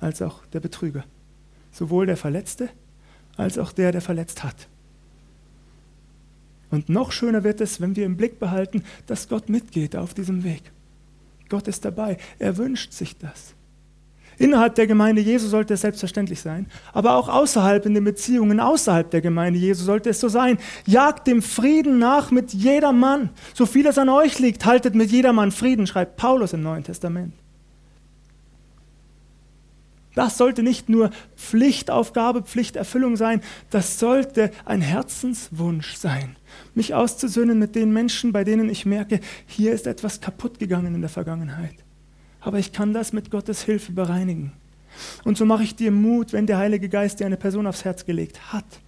als 0.01 0.21
auch 0.21 0.45
der 0.53 0.61
Betrüger. 0.61 1.05
Sowohl 1.73 2.05
der 2.05 2.19
Verletzte 2.19 2.69
als 3.39 3.57
auch 3.57 3.73
der, 3.73 3.91
der 3.91 4.03
verletzt 4.03 4.45
hat. 4.45 4.69
Und 6.71 6.91
noch 6.91 7.11
schöner 7.11 7.43
wird 7.43 7.63
es, 7.63 7.81
wenn 7.81 7.97
wir 7.97 8.05
im 8.05 8.19
Blick 8.19 8.39
behalten, 8.39 8.85
dass 9.07 9.29
Gott 9.29 9.49
mitgeht 9.49 9.97
auf 9.97 10.13
diesem 10.13 10.45
Weg. 10.45 10.73
Gott 11.49 11.69
ist 11.69 11.85
dabei. 11.85 12.17
Er 12.39 12.57
wünscht 12.57 12.93
sich 12.93 13.17
das. 13.19 13.55
Innerhalb 14.39 14.75
der 14.75 14.87
Gemeinde 14.87 15.23
Jesu 15.23 15.49
sollte 15.49 15.75
es 15.75 15.81
selbstverständlich 15.81 16.41
sein, 16.41 16.67
aber 16.93 17.17
auch 17.17 17.29
außerhalb 17.29 17.87
in 17.87 17.95
den 17.95 18.05
Beziehungen 18.05 18.61
außerhalb 18.61 19.11
der 19.11 19.23
Gemeinde 19.23 19.59
Jesu 19.59 19.85
sollte 19.85 20.11
es 20.11 20.21
so 20.21 20.29
sein. 20.29 20.59
Jagt 20.87 21.27
dem 21.27 21.41
Frieden 21.41 21.99
nach 21.99 22.31
mit 22.31 22.53
jedermann. 22.53 23.31
So 23.55 23.65
viel 23.65 23.87
es 23.87 23.97
an 23.97 24.11
euch 24.11 24.39
liegt, 24.39 24.67
haltet 24.67 24.95
mit 24.95 25.11
jedermann 25.11 25.53
Frieden, 25.53 25.87
schreibt 25.87 26.17
Paulus 26.17 26.53
im 26.53 26.63
Neuen 26.63 26.85
Testament. 26.85 27.33
Das 30.17 30.39
sollte 30.39 30.63
nicht 30.63 30.89
nur 30.89 31.11
Pflichtaufgabe, 31.37 32.43
Pflichterfüllung 32.43 33.19
sein, 33.19 33.43
das 33.69 33.99
sollte 33.99 34.51
ein 34.65 34.81
Herzenswunsch 34.81 35.95
sein, 35.95 36.37
mich 36.75 36.95
auszusöhnen 36.95 37.59
mit 37.59 37.75
den 37.75 37.93
Menschen, 37.93 38.33
bei 38.33 38.43
denen 38.43 38.71
ich 38.71 38.87
merke, 38.87 39.21
hier 39.45 39.73
ist 39.73 39.87
etwas 39.87 40.23
kaputt 40.23 40.59
gegangen 40.59 40.95
in 40.95 41.03
der 41.03 41.11
Vergangenheit. 41.11 41.75
Aber 42.41 42.59
ich 42.59 42.73
kann 42.73 42.95
das 42.95 43.13
mit 43.13 43.31
Gottes 43.31 43.63
Hilfe 43.63 43.93
bereinigen. 43.93 44.55
Und 45.25 45.37
so 45.37 45.45
mache 45.45 45.65
ich 45.65 45.77
dir 45.77 45.91
Mut, 45.91 46.33
wenn 46.33 46.47
der 46.47 46.57
Heilige 46.57 46.89
Geist 46.89 47.21
dir 47.21 47.27
eine 47.27 47.37
Person 47.37 47.67
aufs 47.67 47.85
Herz 47.85 48.07
gelegt 48.07 48.55
hat 48.55 48.81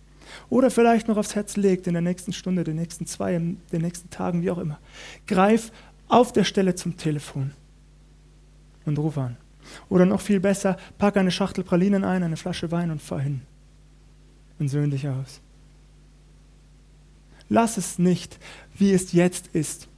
oder 0.48 0.70
vielleicht 0.70 1.08
noch 1.08 1.18
aufs 1.18 1.34
Herz 1.34 1.58
legt 1.58 1.86
in 1.86 1.92
der 1.92 2.00
nächsten 2.00 2.32
Stunde, 2.32 2.64
den 2.64 2.76
nächsten 2.76 3.04
zwei, 3.04 3.34
in 3.34 3.60
den 3.70 3.82
nächsten 3.82 4.08
Tagen, 4.08 4.40
wie 4.40 4.50
auch 4.50 4.56
immer. 4.56 4.78
Greif 5.26 5.72
auf 6.08 6.32
der 6.32 6.44
Stelle 6.44 6.74
zum 6.74 6.96
Telefon 6.96 7.50
und 8.86 8.98
ruf 8.98 9.18
an. 9.18 9.36
Oder 9.88 10.06
noch 10.06 10.20
viel 10.20 10.40
besser, 10.40 10.76
pack 10.98 11.16
eine 11.16 11.30
Schachtel 11.30 11.64
Pralinen 11.64 12.04
ein, 12.04 12.22
eine 12.22 12.36
Flasche 12.36 12.70
Wein 12.70 12.90
und 12.90 13.02
fahr 13.02 13.20
hin. 13.20 13.42
Und 14.58 14.68
söhn 14.68 14.90
dich 14.90 15.08
aus. 15.08 15.40
Lass 17.48 17.76
es 17.76 17.98
nicht, 17.98 18.38
wie 18.76 18.92
es 18.92 19.12
jetzt 19.12 19.48
ist. 19.48 19.88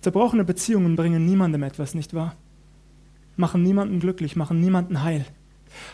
Zerbrochene 0.00 0.44
Beziehungen 0.44 0.96
bringen 0.96 1.26
niemandem 1.26 1.62
etwas, 1.62 1.94
nicht 1.94 2.14
wahr? 2.14 2.34
Machen 3.36 3.62
niemanden 3.62 4.00
glücklich, 4.00 4.36
machen 4.36 4.60
niemanden 4.60 5.02
heil. 5.02 5.26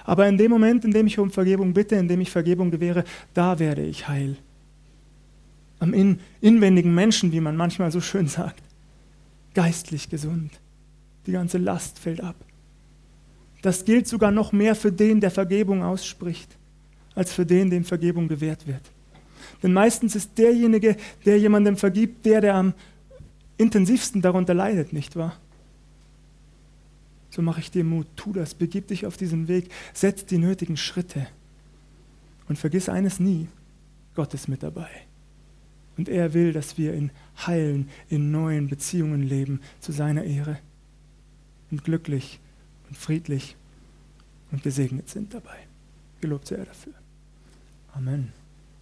Aber 0.05 0.29
in 0.29 0.39
dem 0.39 0.51
Moment, 0.51 0.85
in 0.85 0.93
dem 0.93 1.07
ich 1.07 1.19
um 1.19 1.31
Vergebung 1.31 1.73
bitte, 1.73 1.97
in 1.97 2.09
dem 2.09 2.21
ich 2.21 2.31
Vergebung 2.31 2.71
gewähre, 2.71 3.05
da 3.33 3.59
werde 3.59 3.83
ich 3.83 4.09
heil. 4.09 4.37
Am 5.81 5.93
in, 5.93 6.21
inwendigen 6.41 6.95
Menschen, 6.95 7.33
wie 7.33 7.41
man 7.41 7.57
manchmal 7.57 7.91
so 7.91 8.01
schön 8.01 8.29
sagt. 8.29 8.63
Geistlich 9.55 10.09
gesund. 10.09 10.53
Die 11.27 11.33
ganze 11.33 11.59
Last 11.59 11.99
fällt 11.99 12.21
ab. 12.21 12.37
Das 13.63 13.85
gilt 13.87 14.07
sogar 14.07 14.31
noch 14.31 14.53
mehr 14.53 14.75
für 14.75 14.93
den, 14.93 15.21
der 15.21 15.31
Vergebung 15.31 15.83
ausspricht, 15.83 16.55
als 17.15 17.33
für 17.33 17.47
den, 17.47 17.71
dem 17.71 17.85
Vergebung 17.85 18.29
gewährt 18.29 18.67
wird. 18.67 18.83
Denn 19.63 19.73
meistens 19.73 20.15
ist 20.15 20.37
derjenige, 20.37 20.97
der 21.25 21.39
jemandem 21.39 21.79
vergibt, 21.79 22.27
der, 22.27 22.43
der 22.43 22.57
am 22.57 22.75
intensivsten 23.57 24.21
darunter 24.21 24.53
leidet, 24.53 24.93
nicht 24.93 25.17
wahr? 25.17 25.37
So 27.31 27.41
mache 27.41 27.61
ich 27.61 27.71
dir 27.71 27.85
Mut, 27.85 28.07
tu 28.17 28.35
das, 28.35 28.55
begib 28.55 28.89
dich 28.89 29.07
auf 29.07 29.17
diesen 29.17 29.49
Weg, 29.49 29.71
setz 29.95 30.27
die 30.27 30.37
nötigen 30.37 30.77
Schritte. 30.77 31.27
Und 32.49 32.59
vergiss 32.59 32.91
eines 32.91 33.19
nie, 33.19 33.49
Gott 34.15 34.35
ist 34.35 34.47
mit 34.47 34.63
dabei. 34.63 34.91
Und 35.97 36.11
er 36.11 36.35
will, 36.35 36.53
dass 36.53 36.77
wir 36.77 36.93
in 36.93 37.11
heilen, 37.47 37.89
in 38.11 38.31
neuen 38.31 38.69
Beziehungen 38.69 39.23
leben, 39.23 39.61
zu 39.81 39.93
seiner 39.93 40.25
Ehre 40.25 40.59
und 41.71 41.85
glücklich 41.85 42.41
und 42.89 42.97
friedlich 42.97 43.57
und 44.53 44.63
gesegnet 44.63 45.09
sind 45.09 45.35
dabei. 45.35 45.67
Gelobt 46.21 46.47
sei 46.47 46.57
er 46.57 46.67
dafür. 46.67 46.95
Amen. 47.93 48.33